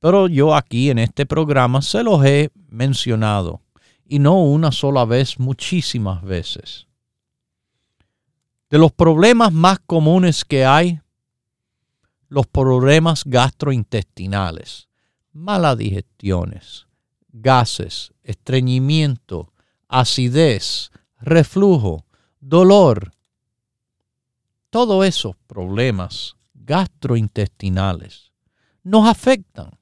Pero 0.00 0.28
yo 0.28 0.54
aquí 0.54 0.90
en 0.90 0.98
este 0.98 1.26
programa 1.26 1.82
se 1.82 2.02
los 2.02 2.24
he 2.24 2.50
mencionado 2.68 3.62
y 4.04 4.18
no 4.18 4.42
una 4.42 4.72
sola 4.72 5.04
vez, 5.04 5.38
muchísimas 5.38 6.22
veces. 6.22 6.86
De 8.70 8.78
los 8.78 8.92
problemas 8.92 9.52
más 9.52 9.78
comunes 9.80 10.44
que 10.44 10.64
hay, 10.64 11.00
los 12.28 12.46
problemas 12.46 13.24
gastrointestinales, 13.24 14.88
malas 15.32 15.76
digestiones, 15.78 16.86
gases, 17.32 18.12
estreñimiento, 18.22 19.52
acidez, 19.88 20.90
reflujo, 21.20 22.04
dolor. 22.40 23.12
Todos 24.70 25.06
esos 25.06 25.36
problemas 25.46 26.36
gastrointestinales 26.54 28.32
nos 28.82 29.08
afectan. 29.08 29.77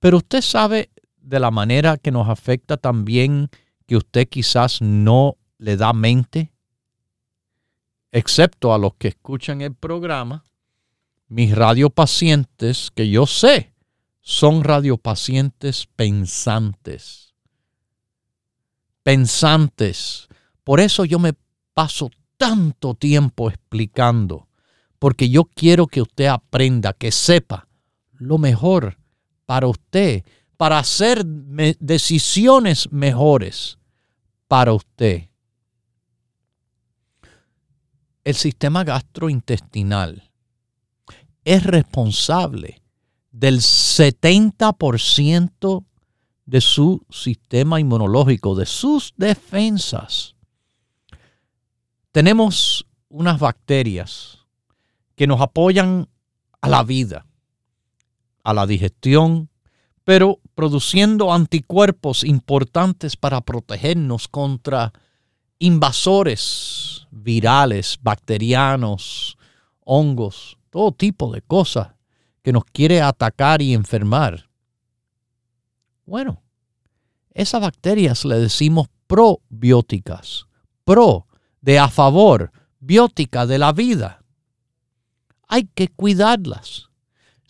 Pero 0.00 0.18
usted 0.18 0.42
sabe 0.42 0.90
de 1.16 1.40
la 1.40 1.50
manera 1.50 1.96
que 1.96 2.10
nos 2.10 2.28
afecta 2.28 2.76
también 2.76 3.50
que 3.86 3.96
usted 3.96 4.28
quizás 4.28 4.80
no 4.80 5.36
le 5.58 5.76
da 5.76 5.92
mente, 5.92 6.52
excepto 8.12 8.72
a 8.72 8.78
los 8.78 8.94
que 8.94 9.08
escuchan 9.08 9.60
el 9.60 9.74
programa, 9.74 10.44
mis 11.28 11.54
radiopacientes, 11.54 12.90
que 12.94 13.10
yo 13.10 13.26
sé 13.26 13.74
son 14.20 14.62
radiopacientes 14.62 15.88
pensantes. 15.96 17.34
Pensantes. 19.02 20.28
Por 20.64 20.80
eso 20.80 21.06
yo 21.06 21.18
me 21.18 21.32
paso 21.72 22.10
tanto 22.36 22.94
tiempo 22.94 23.48
explicando 23.48 24.48
porque 24.98 25.30
yo 25.30 25.44
quiero 25.44 25.86
que 25.86 26.02
usted 26.02 26.26
aprenda, 26.26 26.92
que 26.92 27.10
sepa 27.10 27.68
lo 28.12 28.36
mejor 28.36 28.98
para 29.48 29.66
usted, 29.66 30.22
para 30.58 30.78
hacer 30.78 31.24
decisiones 31.24 32.92
mejores 32.92 33.78
para 34.46 34.74
usted. 34.74 35.30
El 38.24 38.34
sistema 38.34 38.84
gastrointestinal 38.84 40.30
es 41.44 41.64
responsable 41.64 42.82
del 43.30 43.60
70% 43.60 45.86
de 46.44 46.60
su 46.60 47.06
sistema 47.08 47.80
inmunológico, 47.80 48.54
de 48.54 48.66
sus 48.66 49.14
defensas. 49.16 50.34
Tenemos 52.12 52.84
unas 53.08 53.40
bacterias 53.40 54.40
que 55.16 55.26
nos 55.26 55.40
apoyan 55.40 56.06
a 56.60 56.68
la 56.68 56.82
vida, 56.82 57.24
a 58.48 58.54
la 58.54 58.66
digestión, 58.66 59.50
pero 60.04 60.40
produciendo 60.54 61.34
anticuerpos 61.34 62.24
importantes 62.24 63.14
para 63.14 63.42
protegernos 63.42 64.26
contra 64.26 64.94
invasores 65.58 67.06
virales, 67.10 67.98
bacterianos, 68.00 69.36
hongos, 69.84 70.56
todo 70.70 70.92
tipo 70.92 71.30
de 71.30 71.42
cosas 71.42 71.88
que 72.40 72.54
nos 72.54 72.64
quiere 72.64 73.02
atacar 73.02 73.60
y 73.60 73.74
enfermar. 73.74 74.48
Bueno, 76.06 76.42
esas 77.34 77.60
bacterias 77.60 78.24
le 78.24 78.38
decimos 78.38 78.88
probióticas, 79.06 80.46
pro 80.84 81.26
de 81.60 81.78
a 81.78 81.88
favor, 81.88 82.50
biótica 82.80 83.44
de 83.44 83.58
la 83.58 83.72
vida. 83.72 84.24
Hay 85.48 85.68
que 85.74 85.88
cuidarlas. 85.88 86.87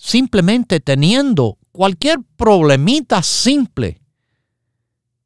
Simplemente 0.00 0.78
teniendo 0.78 1.58
cualquier 1.72 2.20
problemita 2.36 3.20
simple 3.20 4.00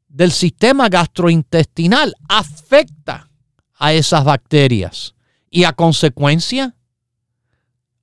del 0.09 0.33
sistema 0.33 0.89
gastrointestinal 0.89 2.15
afecta 2.27 3.31
a 3.75 3.93
esas 3.93 4.25
bacterias 4.25 5.15
y 5.51 5.65
a 5.65 5.75
consecuencia 5.75 6.75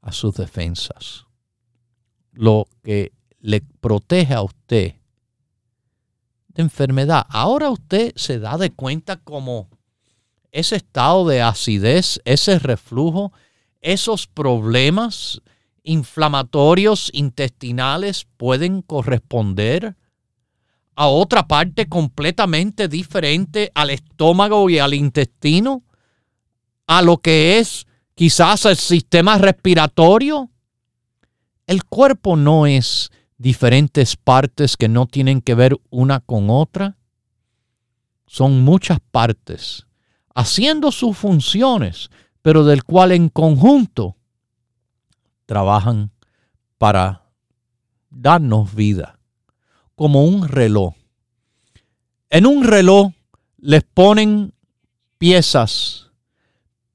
a 0.02 0.12
sus 0.12 0.36
defensas. 0.36 1.26
Lo 2.34 2.68
que 2.84 3.14
le 3.40 3.62
protege 3.62 4.36
a 4.36 4.44
usted 4.44 4.94
de 6.50 6.62
enfermedad. 6.62 7.26
Ahora 7.30 7.72
usted 7.72 8.14
se 8.16 8.38
da 8.38 8.60
de 8.60 8.70
cuenta 8.70 9.18
como 9.18 9.70
ese 10.52 10.76
estado 10.76 11.28
de 11.28 11.42
acidez, 11.42 12.22
ese 12.26 12.60
reflujo, 12.60 13.34
esos 13.82 14.28
problemas 14.28 15.42
inflamatorios 15.84 17.10
intestinales 17.14 18.28
pueden 18.38 18.82
corresponder 18.82 19.96
a 20.96 21.08
otra 21.08 21.48
parte 21.48 21.88
completamente 21.88 22.88
diferente 22.88 23.72
al 23.74 23.90
estómago 23.90 24.70
y 24.70 24.80
al 24.80 24.94
intestino, 24.94 25.84
a 26.88 27.02
lo 27.02 27.18
que 27.18 27.58
es 27.60 27.88
quizás 28.16 28.66
el 28.66 28.76
sistema 28.76 29.38
respiratorio. 29.38 30.50
El 31.68 31.86
cuerpo 31.86 32.36
no 32.36 32.66
es 32.66 33.12
diferentes 33.38 34.18
partes 34.18 34.76
que 34.76 34.90
no 34.90 35.06
tienen 35.06 35.40
que 35.42 35.56
ver 35.56 35.78
una 35.90 36.20
con 36.20 36.50
otra. 36.50 36.98
Son 38.28 38.62
muchas 38.62 39.00
partes 39.12 39.86
haciendo 40.36 40.92
sus 40.92 41.18
funciones, 41.18 42.10
pero 42.42 42.64
del 42.64 42.84
cual 42.84 43.12
en 43.12 43.30
conjunto 43.30 44.16
trabajan 45.50 46.12
para 46.78 47.26
darnos 48.12 48.76
vida 48.76 49.20
como 49.96 50.24
un 50.24 50.48
reloj. 50.48 50.94
En 52.30 52.46
un 52.46 52.64
reloj 52.64 53.14
les 53.58 53.84
ponen 53.84 54.54
piezas, 55.18 56.12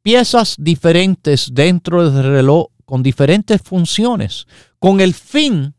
piezas 0.02 0.54
diferentes 0.56 1.48
dentro 1.52 2.08
del 2.08 2.22
reloj 2.22 2.68
con 2.84 3.02
diferentes 3.02 3.60
funciones, 3.60 4.46
con 4.78 5.00
el 5.00 5.14
fin 5.14 5.74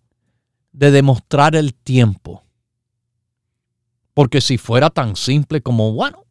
de 0.74 0.92
demostrar 0.92 1.56
el 1.56 1.74
tiempo. 1.76 2.44
Porque 4.14 4.42
si 4.42 4.58
fuera 4.58 4.90
tan 4.90 5.16
simple 5.16 5.62
como, 5.62 5.94
bueno, 5.94 6.26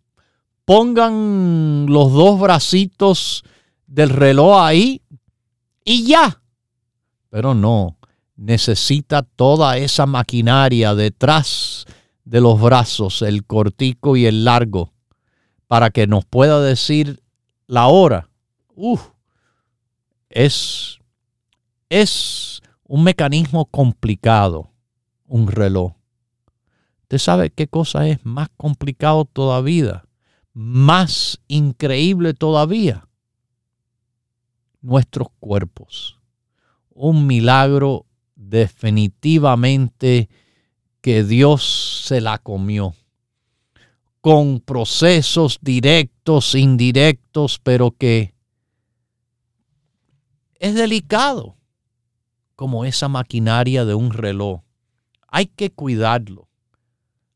pongan 0.66 1.86
los 1.88 2.12
dos 2.12 2.38
bracitos 2.38 3.44
del 3.86 4.10
reloj 4.10 4.60
ahí 4.60 5.00
y 5.84 6.06
ya. 6.06 6.42
Pero 7.30 7.54
no, 7.54 7.98
necesita 8.36 9.22
toda 9.22 9.76
esa 9.78 10.06
maquinaria 10.06 10.94
detrás 10.94 11.84
de 12.24 12.40
los 12.40 12.60
brazos, 12.60 13.22
el 13.22 13.44
cortico 13.44 14.16
y 14.16 14.26
el 14.26 14.44
largo, 14.44 14.92
para 15.66 15.90
que 15.90 16.06
nos 16.06 16.24
pueda 16.24 16.60
decir 16.60 17.22
la 17.66 17.86
hora. 17.86 18.28
Uf, 18.74 19.10
es, 20.30 20.98
es 21.88 22.62
un 22.84 23.04
mecanismo 23.04 23.66
complicado, 23.66 24.70
un 25.26 25.48
reloj. 25.48 25.92
¿Usted 27.02 27.18
sabe 27.18 27.50
qué 27.50 27.68
cosa 27.68 28.08
es 28.08 28.24
más 28.24 28.48
complicado 28.56 29.24
todavía? 29.26 30.04
Más 30.52 31.40
increíble 31.48 32.32
todavía. 32.34 33.06
Nuestros 34.84 35.28
cuerpos. 35.40 36.18
Un 36.90 37.26
milagro 37.26 38.04
definitivamente 38.36 40.28
que 41.00 41.24
Dios 41.24 42.04
se 42.06 42.20
la 42.20 42.36
comió 42.36 42.94
con 44.20 44.60
procesos 44.60 45.58
directos, 45.62 46.54
indirectos, 46.54 47.58
pero 47.62 47.92
que 47.92 48.34
es 50.56 50.74
delicado, 50.74 51.56
como 52.54 52.84
esa 52.84 53.08
maquinaria 53.08 53.86
de 53.86 53.94
un 53.94 54.12
reloj. 54.12 54.60
Hay 55.28 55.46
que 55.46 55.70
cuidarlo, 55.70 56.46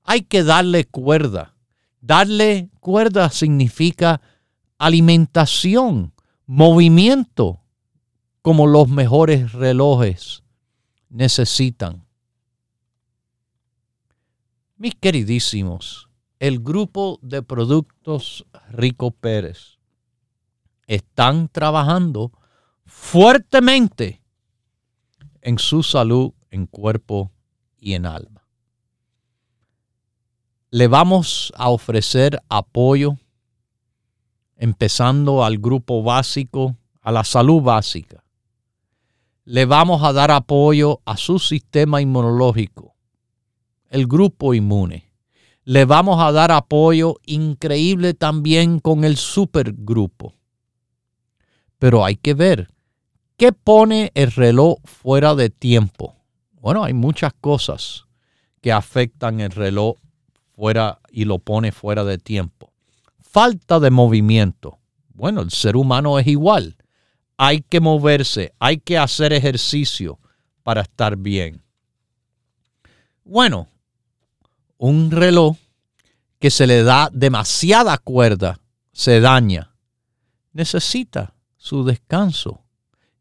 hay 0.03 0.21
que 0.21 0.45
darle 0.45 0.85
cuerda. 0.85 1.55
Darle 2.03 2.69
cuerda 2.81 3.31
significa 3.31 4.21
alimentación, 4.77 6.13
movimiento, 6.49 7.61
como 8.41 8.67
los 8.67 8.89
mejores 8.89 9.53
relojes 9.53 10.43
necesitan. 11.11 12.07
Mis 14.79 14.95
queridísimos, 14.95 16.09
el 16.39 16.61
grupo 16.61 17.19
de 17.21 17.43
productos 17.43 18.47
Rico 18.71 19.11
Pérez 19.11 19.79
están 20.87 21.49
trabajando 21.49 22.33
fuertemente 22.87 24.23
en 25.43 25.59
su 25.59 25.83
salud 25.83 26.33
en 26.51 26.67
cuerpo 26.67 27.31
y 27.79 27.93
en 27.93 28.07
alma. 28.07 28.49
Le 30.71 30.89
vamos 30.89 31.53
a 31.57 31.69
ofrecer 31.69 32.41
apoyo 32.49 33.19
empezando 34.59 35.43
al 35.43 35.57
grupo 35.57 36.03
básico, 36.03 36.77
a 37.01 37.11
la 37.11 37.25
salud 37.25 37.63
básica 37.63 38.23
le 39.49 39.65
vamos 39.65 40.03
a 40.03 40.13
dar 40.13 40.31
apoyo 40.31 41.01
a 41.07 41.17
su 41.17 41.39
sistema 41.39 42.03
inmunológico, 42.03 42.95
el 43.89 44.07
grupo 44.07 44.53
inmune. 44.53 45.11
Le 45.65 45.87
vamos 45.87 46.21
a 46.21 46.33
dar 46.33 46.53
apoyo 46.53 47.15
increíble 47.25 48.13
también 48.13 48.79
con 48.79 49.05
el 49.05 49.17
supergrupo. 49.17 50.35
Pero 51.79 52.05
hay 52.05 52.17
que 52.17 52.35
ver, 52.35 52.69
¿qué 53.39 53.53
pone 53.53 54.13
el 54.13 54.33
reloj 54.33 54.81
fuera 54.85 55.35
de 55.35 55.49
tiempo? 55.49 56.15
Bueno, 56.61 56.85
hay 56.85 56.93
muchas 56.93 57.33
cosas 57.41 58.05
que 58.61 58.71
afectan 58.71 59.41
el 59.41 59.53
reloj 59.53 59.97
fuera 60.55 60.99
y 61.11 61.25
lo 61.25 61.39
pone 61.39 61.73
fuera 61.73 62.05
de 62.05 62.19
tiempo. 62.19 62.68
Falta 63.31 63.81
de 63.81 63.91
movimiento. 63.91 64.79
Bueno, 65.09 65.43
el 65.43 65.51
ser 65.51 65.77
humano 65.77 66.19
es 66.19 66.27
igual 66.27 66.77
hay 67.39 67.61
que 67.63 67.81
moverse, 67.81 68.53
hay 68.59 68.79
que 68.79 68.99
hacer 68.99 69.33
ejercicio 69.33 70.19
para 70.65 70.83
estar 70.83 71.17
bien. 71.17 71.63
Bueno, 73.25 73.69
un 74.77 75.13
reloj 75.13 75.57
que 76.41 76.51
se 76.51 76.67
le 76.67 76.83
da 76.83 77.09
demasiada 77.13 77.97
cuerda 77.97 78.61
se 78.93 79.21
daña. 79.21 79.73
Necesita 80.53 81.35
su 81.57 81.85
descanso. 81.85 82.65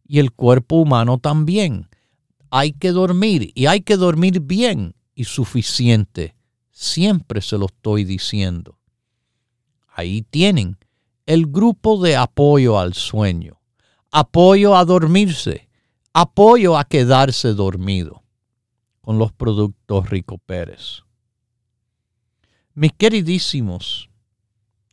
Y 0.03 0.19
el 0.19 0.31
cuerpo 0.31 0.77
humano 0.77 1.19
también. 1.19 1.87
Hay 2.49 2.71
que 2.71 2.91
dormir 2.91 3.51
y 3.53 3.67
hay 3.67 3.81
que 3.81 3.97
dormir 3.97 4.39
bien 4.39 4.95
y 5.13 5.25
suficiente. 5.25 6.35
Siempre 6.71 7.41
se 7.41 7.57
lo 7.57 7.67
estoy 7.67 8.03
diciendo. 8.03 8.76
Ahí 9.97 10.21
tienen. 10.21 10.77
El 11.25 11.47
grupo 11.47 11.99
de 11.99 12.15
apoyo 12.15 12.79
al 12.79 12.93
sueño. 12.93 13.59
Apoyo 14.11 14.77
a 14.77 14.85
dormirse, 14.85 15.67
apoyo 16.13 16.77
a 16.77 16.85
quedarse 16.85 17.55
dormido. 17.55 18.23
Con 19.01 19.17
los 19.17 19.33
productos 19.33 20.09
Rico 20.09 20.37
Pérez. 20.37 21.01
Mis 22.75 22.93
queridísimos, 22.93 24.11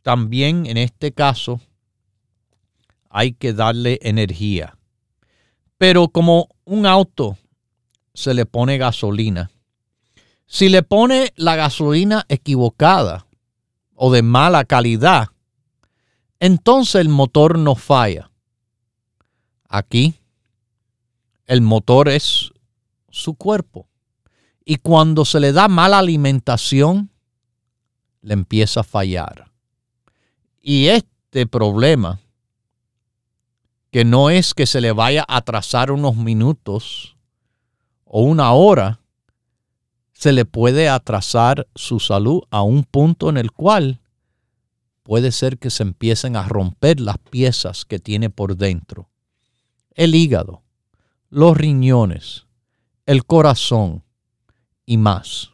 también 0.01 0.65
en 0.65 0.77
este 0.77 1.11
caso 1.11 1.61
hay 3.09 3.33
que 3.33 3.53
darle 3.53 3.99
energía. 4.01 4.75
Pero 5.77 6.09
como 6.09 6.49
un 6.63 6.87
auto 6.87 7.37
se 8.15 8.33
le 8.33 8.47
pone 8.47 8.79
gasolina, 8.79 9.51
si 10.47 10.69
le 10.69 10.81
pone 10.81 11.31
la 11.35 11.55
gasolina 11.55 12.25
equivocada 12.27 13.27
o 13.95 14.11
de 14.11 14.21
mala 14.21 14.65
calidad, 14.65 15.29
entonces 16.39 16.95
el 16.95 17.09
motor 17.09 17.57
no 17.57 17.75
falla. 17.75 18.29
Aquí 19.67 20.15
el 21.45 21.61
motor 21.61 22.09
es 22.09 22.51
su 23.09 23.35
cuerpo. 23.35 23.87
Y 24.63 24.77
cuando 24.77 25.25
se 25.25 25.39
le 25.39 25.51
da 25.51 25.67
mala 25.67 25.99
alimentación, 25.99 27.11
le 28.21 28.33
empieza 28.33 28.79
a 28.79 28.83
fallar. 28.83 29.51
Y 30.61 30.87
este 30.87 31.45
problema, 31.45 32.19
que 33.91 34.03
no 34.03 34.31
es 34.31 34.53
que 34.53 34.65
se 34.65 34.81
le 34.81 34.91
vaya 34.91 35.23
a 35.27 35.37
atrasar 35.37 35.91
unos 35.91 36.15
minutos 36.15 37.15
o 38.03 38.23
una 38.23 38.51
hora, 38.53 38.99
se 40.25 40.31
le 40.31 40.45
puede 40.45 40.89
atrasar 40.89 41.67
su 41.75 41.99
salud 41.99 42.41
a 42.49 42.63
un 42.63 42.83
punto 42.83 43.29
en 43.29 43.37
el 43.37 43.51
cual 43.51 44.01
puede 45.03 45.31
ser 45.31 45.59
que 45.59 45.69
se 45.69 45.83
empiecen 45.83 46.35
a 46.35 46.47
romper 46.47 46.99
las 46.99 47.19
piezas 47.19 47.85
que 47.85 47.99
tiene 47.99 48.31
por 48.31 48.57
dentro. 48.57 49.11
El 49.91 50.15
hígado, 50.15 50.63
los 51.29 51.55
riñones, 51.55 52.47
el 53.05 53.23
corazón 53.23 54.03
y 54.87 54.97
más. 54.97 55.51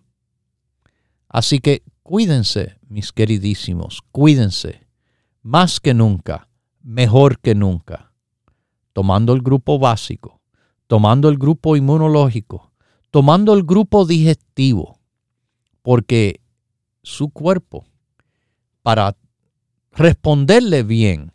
Así 1.28 1.60
que 1.60 1.84
cuídense, 2.02 2.78
mis 2.88 3.12
queridísimos, 3.12 4.02
cuídense, 4.14 4.88
más 5.42 5.82
que 5.82 5.94
nunca, 5.94 6.48
mejor 6.82 7.40
que 7.40 7.56
nunca, 7.56 8.14
tomando 8.94 9.34
el 9.34 9.42
grupo 9.42 9.80
básico, 9.80 10.40
tomando 10.88 11.28
el 11.28 11.38
grupo 11.38 11.76
inmunológico, 11.76 12.71
tomando 13.12 13.54
el 13.54 13.64
grupo 13.64 14.06
digestivo, 14.06 14.98
porque 15.82 16.40
su 17.04 17.30
cuerpo, 17.30 17.86
para 18.82 19.16
responderle 19.92 20.84
bien, 20.84 21.34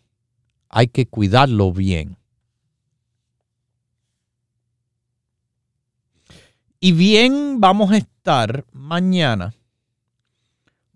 hay 0.69 0.89
que 0.89 1.07
cuidarlo 1.07 1.73
bien. 1.73 2.17
Y 6.81 6.93
bien 6.93 7.61
vamos 7.61 7.93
a 7.93 7.99
estar 7.99 8.65
mañana, 8.73 9.55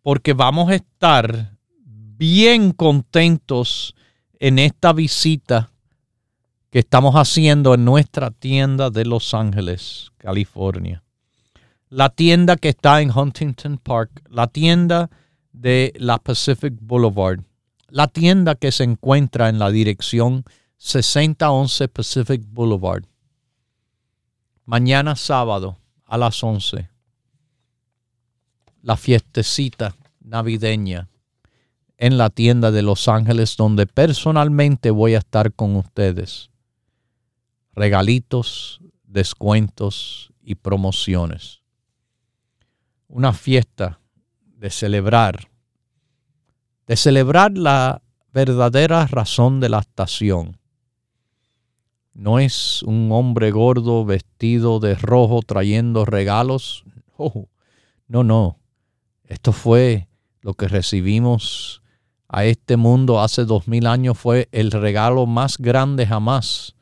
porque 0.03 0.33
vamos 0.33 0.71
a 0.71 0.77
estar 0.77 1.59
bien 1.85 2.73
contentos 2.73 3.95
en 4.39 4.59
esta 4.59 4.93
visita 4.93 5.73
que 6.71 6.79
estamos 6.79 7.17
haciendo 7.17 7.75
en 7.75 7.85
nuestra 7.85 8.31
tienda 8.31 8.91
de 8.91 9.05
Los 9.05 9.35
Ángeles, 9.35 10.13
California. 10.19 11.03
La 11.89 12.11
tienda 12.11 12.57
que 12.57 12.69
está 12.69 13.01
en 13.01 13.11
Huntington 13.11 13.79
Park, 13.79 14.23
la 14.29 14.47
tienda 14.47 15.11
de 15.53 15.93
la 15.97 16.19
Pacific 16.19 16.75
Boulevard, 16.81 17.41
la 17.89 18.07
tienda 18.07 18.55
que 18.55 18.71
se 18.71 18.85
encuentra 18.85 19.49
en 19.49 19.59
la 19.59 19.71
dirección 19.71 20.45
6011 20.77 21.89
Pacific 21.89 22.43
Boulevard. 22.47 23.05
Mañana 24.65 25.17
sábado, 25.17 25.77
a 26.07 26.17
las 26.17 26.43
11. 26.43 26.89
La 28.83 28.97
fiestecita 28.97 29.97
navideña 30.21 31.09
en 31.99 32.17
la 32.17 32.31
tienda 32.31 32.71
de 32.71 32.83
Los 32.83 33.09
Ángeles 33.09 33.57
donde 33.57 33.87
personalmente 33.87 34.93
voy 34.93 35.17
a 35.17 35.19
estar 35.19 35.53
con 35.53 35.75
ustedes. 35.75 36.50
Regalitos, 37.81 38.79
descuentos 39.05 40.35
y 40.43 40.57
promociones. 40.57 41.63
Una 43.09 43.33
fiesta 43.33 44.01
de 44.59 44.69
celebrar, 44.69 45.49
de 46.87 46.97
celebrar 46.97 47.57
la 47.57 48.03
verdadera 48.35 49.07
razón 49.07 49.61
de 49.61 49.71
la 49.71 49.79
estación 49.79 50.61
no 52.13 52.39
es 52.39 52.83
un 52.83 53.09
hombre 53.13 53.51
gordo 53.51 54.05
vestido 54.05 54.79
de 54.79 54.95
rojo 54.95 55.41
trayendo 55.41 56.05
regalos. 56.05 56.85
no, 58.09 58.25
no. 58.25 58.59
Esto 59.25 59.53
fue 59.53 60.07
lo 60.43 60.53
que 60.53 60.69
recibimos 60.69 61.81
a 62.29 62.45
este 62.45 62.77
mundo 62.77 63.23
hace 63.23 63.47
dos 63.47 63.69
mil 63.69 63.87
años. 63.87 64.19
Fue 64.19 64.51
el 64.53 64.71
regalo 64.71 65.25
más 65.25 65.57
grande 65.57 66.07
jamás 66.07 66.77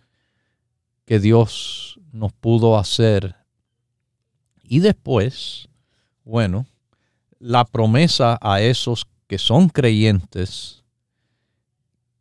que 1.09 1.19
Dios 1.21 1.99
nos 2.13 2.35
pudo 2.35 2.77
hacer. 2.77 3.35
Y 4.63 4.81
después, 4.81 5.71
bueno, 6.23 6.67
la 7.39 7.65
promesa 7.65 8.39
a 8.43 8.61
esos 8.61 9.07
que 9.27 9.39
son 9.39 9.71
creyentes, 9.71 10.85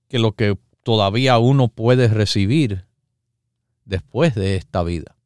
que 0.07 0.19
lo 0.19 0.31
que 0.31 0.57
todavía 0.83 1.37
uno 1.37 1.67
puede 1.67 2.07
recibir 2.07 2.87
después 3.83 4.35
de 4.35 4.55
esta 4.55 4.83
vida. 4.83 5.17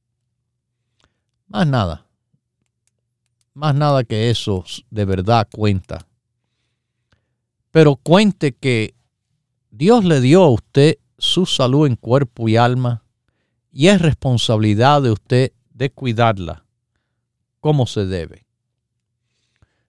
Más 1.45 1.67
nada. 1.67 2.07
Más 3.53 3.75
nada 3.75 4.03
que 4.03 4.31
eso 4.31 4.65
de 4.89 5.05
verdad 5.05 5.47
cuenta. 5.51 6.07
Pero 7.69 7.95
cuente 7.95 8.53
que 8.53 8.95
Dios 9.69 10.03
le 10.03 10.19
dio 10.19 10.45
a 10.45 10.49
usted 10.49 10.97
su 11.19 11.45
salud 11.45 11.85
en 11.85 11.95
cuerpo 11.95 12.49
y 12.49 12.57
alma 12.57 13.03
y 13.71 13.87
es 13.87 14.01
responsabilidad 14.01 15.01
de 15.01 15.11
usted 15.11 15.51
de 15.73 15.89
cuidarla 15.89 16.65
como 17.59 17.87
se 17.87 18.05
debe. 18.05 18.45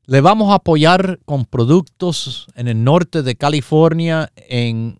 Le 0.04 0.20
vamos 0.20 0.50
a 0.50 0.56
apoyar 0.56 1.20
con 1.24 1.44
productos 1.44 2.46
en 2.54 2.68
el 2.68 2.82
norte 2.82 3.22
de 3.22 3.36
California, 3.36 4.32
en 4.36 4.98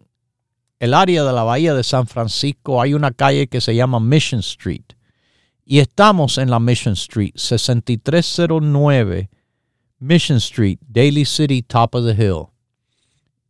el 0.79 0.95
área 0.95 1.23
de 1.25 1.33
la 1.33 1.43
bahía 1.43 1.75
de 1.75 1.85
San 1.85 2.07
Francisco 2.07 2.81
hay 2.81 2.95
una 2.95 3.13
calle 3.13 3.47
que 3.47 3.61
se 3.61 3.75
llama 3.75 4.01
Mission 4.01 4.41
Street. 4.41 4.85
Y 5.65 5.79
estamos 5.79 6.39
en 6.39 6.51
la 6.51 6.59
Mission 6.59 6.95
Street, 6.95 7.33
6309 7.37 9.31
Mission 10.03 10.39
Street, 10.39 10.81
Daly 10.89 11.25
City, 11.25 11.63
Top 11.63 11.95
of 11.95 12.05
the 12.05 12.21
Hill. 12.21 12.49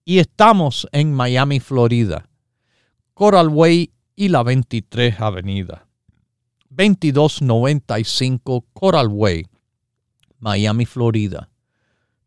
Y 0.04 0.18
estamos 0.18 0.86
en 0.92 1.14
Miami, 1.14 1.60
Florida, 1.60 2.28
Coral 3.14 3.48
Way 3.48 3.91
y 4.14 4.28
la 4.28 4.42
23 4.42 5.20
Avenida. 5.20 5.86
2295 6.70 8.64
Coral 8.72 9.08
Way, 9.08 9.46
Miami, 10.38 10.86
Florida. 10.86 11.50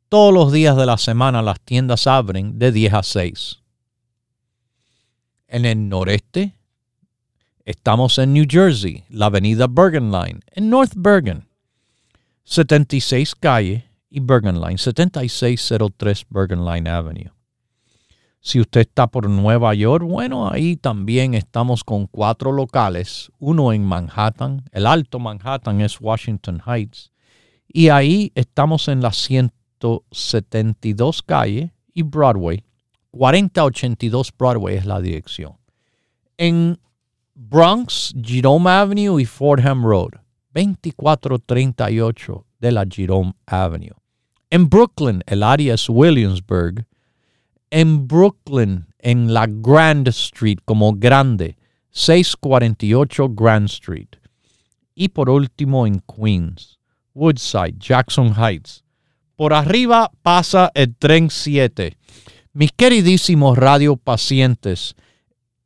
Todos 0.10 0.34
los 0.34 0.52
días 0.52 0.78
de 0.78 0.86
la 0.86 0.98
semana 0.98 1.42
las 1.42 1.60
tiendas 1.62 2.08
abren 2.08 2.60
de 2.60 2.72
10 2.72 2.94
a 2.94 3.04
6 3.04 3.62
en 5.48 5.66
el 5.66 5.90
noreste. 5.90 6.56
Estamos 7.64 8.18
en 8.20 8.34
New 8.34 8.46
Jersey, 8.48 9.06
la 9.10 9.28
avenida 9.28 9.68
Bergen 9.68 10.12
Line, 10.12 10.42
en 10.52 10.70
North 10.70 10.94
Bergen. 10.96 11.48
76 12.44 13.34
calle 13.36 13.90
y 14.10 14.20
Bergen 14.20 14.62
Line, 14.62 14.78
7603 14.78 16.26
Bergen 16.30 16.64
Line 16.64 16.90
Avenue. 16.90 17.35
Si 18.46 18.60
usted 18.60 18.82
está 18.82 19.08
por 19.08 19.28
Nueva 19.28 19.74
York, 19.74 20.06
bueno, 20.06 20.48
ahí 20.48 20.78
también 20.78 21.34
estamos 21.34 21.84
con 21.84 22.06
cuatro 22.06 22.52
locales, 22.52 23.32
uno 23.40 23.74
en 23.74 23.84
Manhattan, 23.84 24.62
el 24.72 24.86
Alto 24.86 25.18
Manhattan 25.18 25.82
es 25.82 26.00
Washington 26.00 26.62
Heights, 26.64 27.12
y 27.68 27.90
ahí 27.90 28.32
estamos 28.36 28.88
en 28.88 29.02
la 29.02 29.14
172 29.14 31.24
calle 31.24 31.74
y 31.92 32.04
Broadway, 32.04 32.64
4082 33.10 34.32
Broadway 34.38 34.76
es 34.76 34.86
la 34.86 35.02
dirección. 35.02 35.54
En 36.38 36.78
Bronx, 37.34 38.14
Jerome 38.22 38.70
Avenue 38.70 39.20
y 39.20 39.26
Fordham 39.26 39.84
Road, 39.84 40.20
2438 40.54 42.46
de 42.60 42.72
la 42.72 42.86
Jerome 42.88 43.34
Avenue. 43.48 43.96
En 44.52 44.70
Brooklyn, 44.70 45.24
el 45.26 45.42
área 45.42 45.74
es 45.74 45.90
Williamsburg. 45.90 46.86
En 47.76 48.08
Brooklyn, 48.08 48.86
en 49.00 49.34
la 49.34 49.48
Grand 49.48 50.08
Street, 50.08 50.60
como 50.64 50.94
grande, 50.94 51.58
648 51.92 53.30
Grand 53.30 53.66
Street. 53.66 54.08
Y 54.96 55.10
por 55.10 55.30
último, 55.30 55.86
en 55.86 56.02
Queens, 56.02 56.80
Woodside, 57.14 57.76
Jackson 57.80 58.34
Heights. 58.34 58.84
Por 59.36 59.54
arriba 59.54 60.10
pasa 60.22 60.72
el 60.74 60.96
tren 60.96 61.30
7 61.30 61.98
mis 62.56 62.72
queridísimos 62.72 63.58
radiopacientes, 63.58 64.96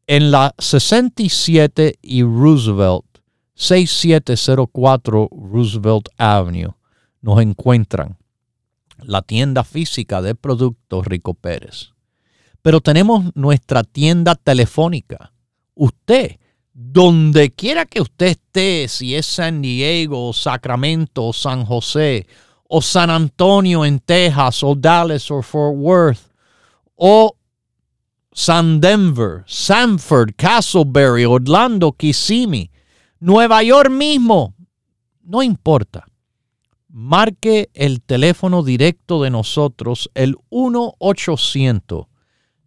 en 0.07 0.31
la 0.31 0.55
67 0.57 1.99
y 2.01 2.23
Roosevelt, 2.23 3.05
6704 3.53 5.29
Roosevelt 5.31 6.09
Avenue, 6.17 6.73
nos 7.21 7.41
encuentran 7.41 8.17
la 8.97 9.21
tienda 9.21 9.63
física 9.63 10.23
de 10.23 10.33
productos 10.33 11.05
Rico 11.05 11.35
Pérez. 11.35 11.93
Pero 12.61 12.81
tenemos 12.81 13.25
nuestra 13.35 13.83
tienda 13.83 14.35
telefónica. 14.35 15.31
Usted, 15.75 16.37
donde 16.73 17.51
quiera 17.51 17.85
que 17.85 18.01
usted 18.01 18.27
esté, 18.27 18.87
si 18.87 19.15
es 19.15 19.25
San 19.25 19.61
Diego, 19.61 20.33
Sacramento, 20.33 21.33
San 21.33 21.65
José, 21.65 22.27
o 22.67 22.81
San 22.81 23.09
Antonio 23.09 23.85
en 23.85 23.99
Texas, 23.99 24.63
o 24.63 24.75
Dallas, 24.75 25.29
o 25.31 25.41
Fort 25.41 25.75
Worth, 25.77 26.31
o 26.95 27.35
San 28.31 28.79
Denver, 28.79 29.43
Sanford, 29.47 30.35
Castleberry, 30.37 31.25
Orlando, 31.25 31.91
Kissimmee, 31.91 32.71
Nueva 33.19 33.63
York 33.63 33.89
mismo. 33.89 34.53
No 35.23 35.43
importa. 35.43 36.05
Marque 36.87 37.69
el 37.73 38.01
teléfono 38.01 38.63
directo 38.63 39.21
de 39.21 39.29
nosotros, 39.29 40.09
el 40.13 40.35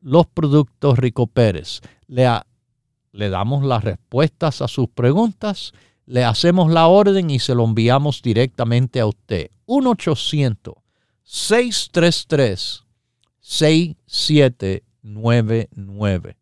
los 0.00 0.26
productos 0.26 0.98
Rico 0.98 1.26
Pérez. 1.26 1.82
Le, 2.08 2.26
le 3.12 3.28
damos 3.28 3.62
las 3.64 3.84
respuestas 3.84 4.62
a 4.62 4.68
sus 4.68 4.88
preguntas, 4.88 5.74
le 6.06 6.24
hacemos 6.24 6.72
la 6.72 6.86
orden 6.88 7.28
y 7.30 7.38
se 7.38 7.54
lo 7.54 7.64
enviamos 7.64 8.22
directamente 8.22 9.00
a 9.00 9.06
usted. 9.06 9.50
1-800-633-6799. 13.42 16.36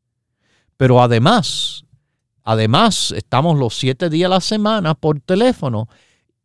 Pero 0.76 1.02
además, 1.02 1.84
además, 2.42 3.12
estamos 3.16 3.58
los 3.58 3.74
siete 3.74 4.08
días 4.08 4.26
a 4.26 4.34
la 4.34 4.40
semana 4.40 4.94
por 4.94 5.20
teléfono 5.20 5.88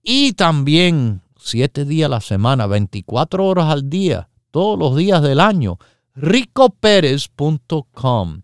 y 0.04 0.34
también 0.34 1.22
siete 1.38 1.86
días 1.86 2.08
a 2.08 2.10
la 2.10 2.22
semana, 2.22 2.68
24 2.68 3.46
horas 3.46 3.72
al 3.72 3.90
día, 3.90 4.28
todos 4.52 4.78
los 4.78 4.98
días 4.98 5.22
del 5.22 5.40
año 5.40 5.80
ricoperez.com. 6.16 8.42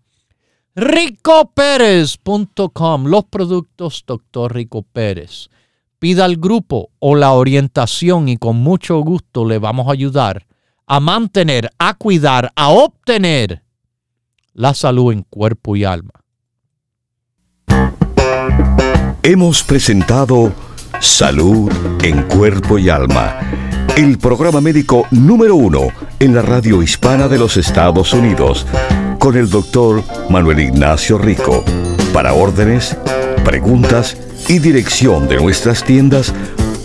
ricoperez.com, 0.76 3.06
los 3.06 3.26
productos 3.26 4.04
Dr. 4.06 4.54
Rico 4.54 4.84
Pérez. 4.84 5.50
Pida 6.00 6.26
al 6.26 6.36
grupo 6.38 6.92
o 7.00 7.16
la 7.16 7.32
orientación 7.34 8.28
y 8.28 8.38
con 8.38 8.58
mucho 8.58 9.00
gusto 9.02 9.46
le 9.46 9.58
vamos 9.60 9.88
a 9.88 9.92
ayudar 9.92 10.48
a 10.92 11.00
mantener, 11.00 11.72
a 11.80 11.94
cuidar, 11.94 12.52
a 12.54 12.68
obtener 12.68 13.64
la 14.52 14.74
salud 14.74 15.14
en 15.14 15.24
cuerpo 15.24 15.78
y 15.78 15.86
alma. 15.86 16.12
Hemos 19.24 19.64
presentado 19.64 20.52
Salud 21.00 21.72
en 22.04 22.24
Cuerpo 22.24 22.78
y 22.78 22.90
Alma 22.90 23.40
el 23.96 24.18
programa 24.18 24.60
médico 24.60 25.08
número 25.12 25.56
uno 25.56 25.88
en 26.20 26.36
la 26.36 26.42
radio 26.42 26.84
hispana 26.84 27.30
de 27.30 27.38
los 27.38 27.56
Estados 27.56 28.12
Unidos, 28.14 28.68
con 29.18 29.38
el 29.38 29.50
doctor 29.50 30.04
Manuel 30.30 30.60
Ignacio 30.60 31.18
Rico. 31.18 31.64
Para 32.12 32.34
órdenes, 32.34 32.98
preguntas 33.46 34.18
y 34.50 34.60
dirección 34.60 35.30
de 35.30 35.38
nuestras 35.38 35.86
tiendas, 35.86 36.34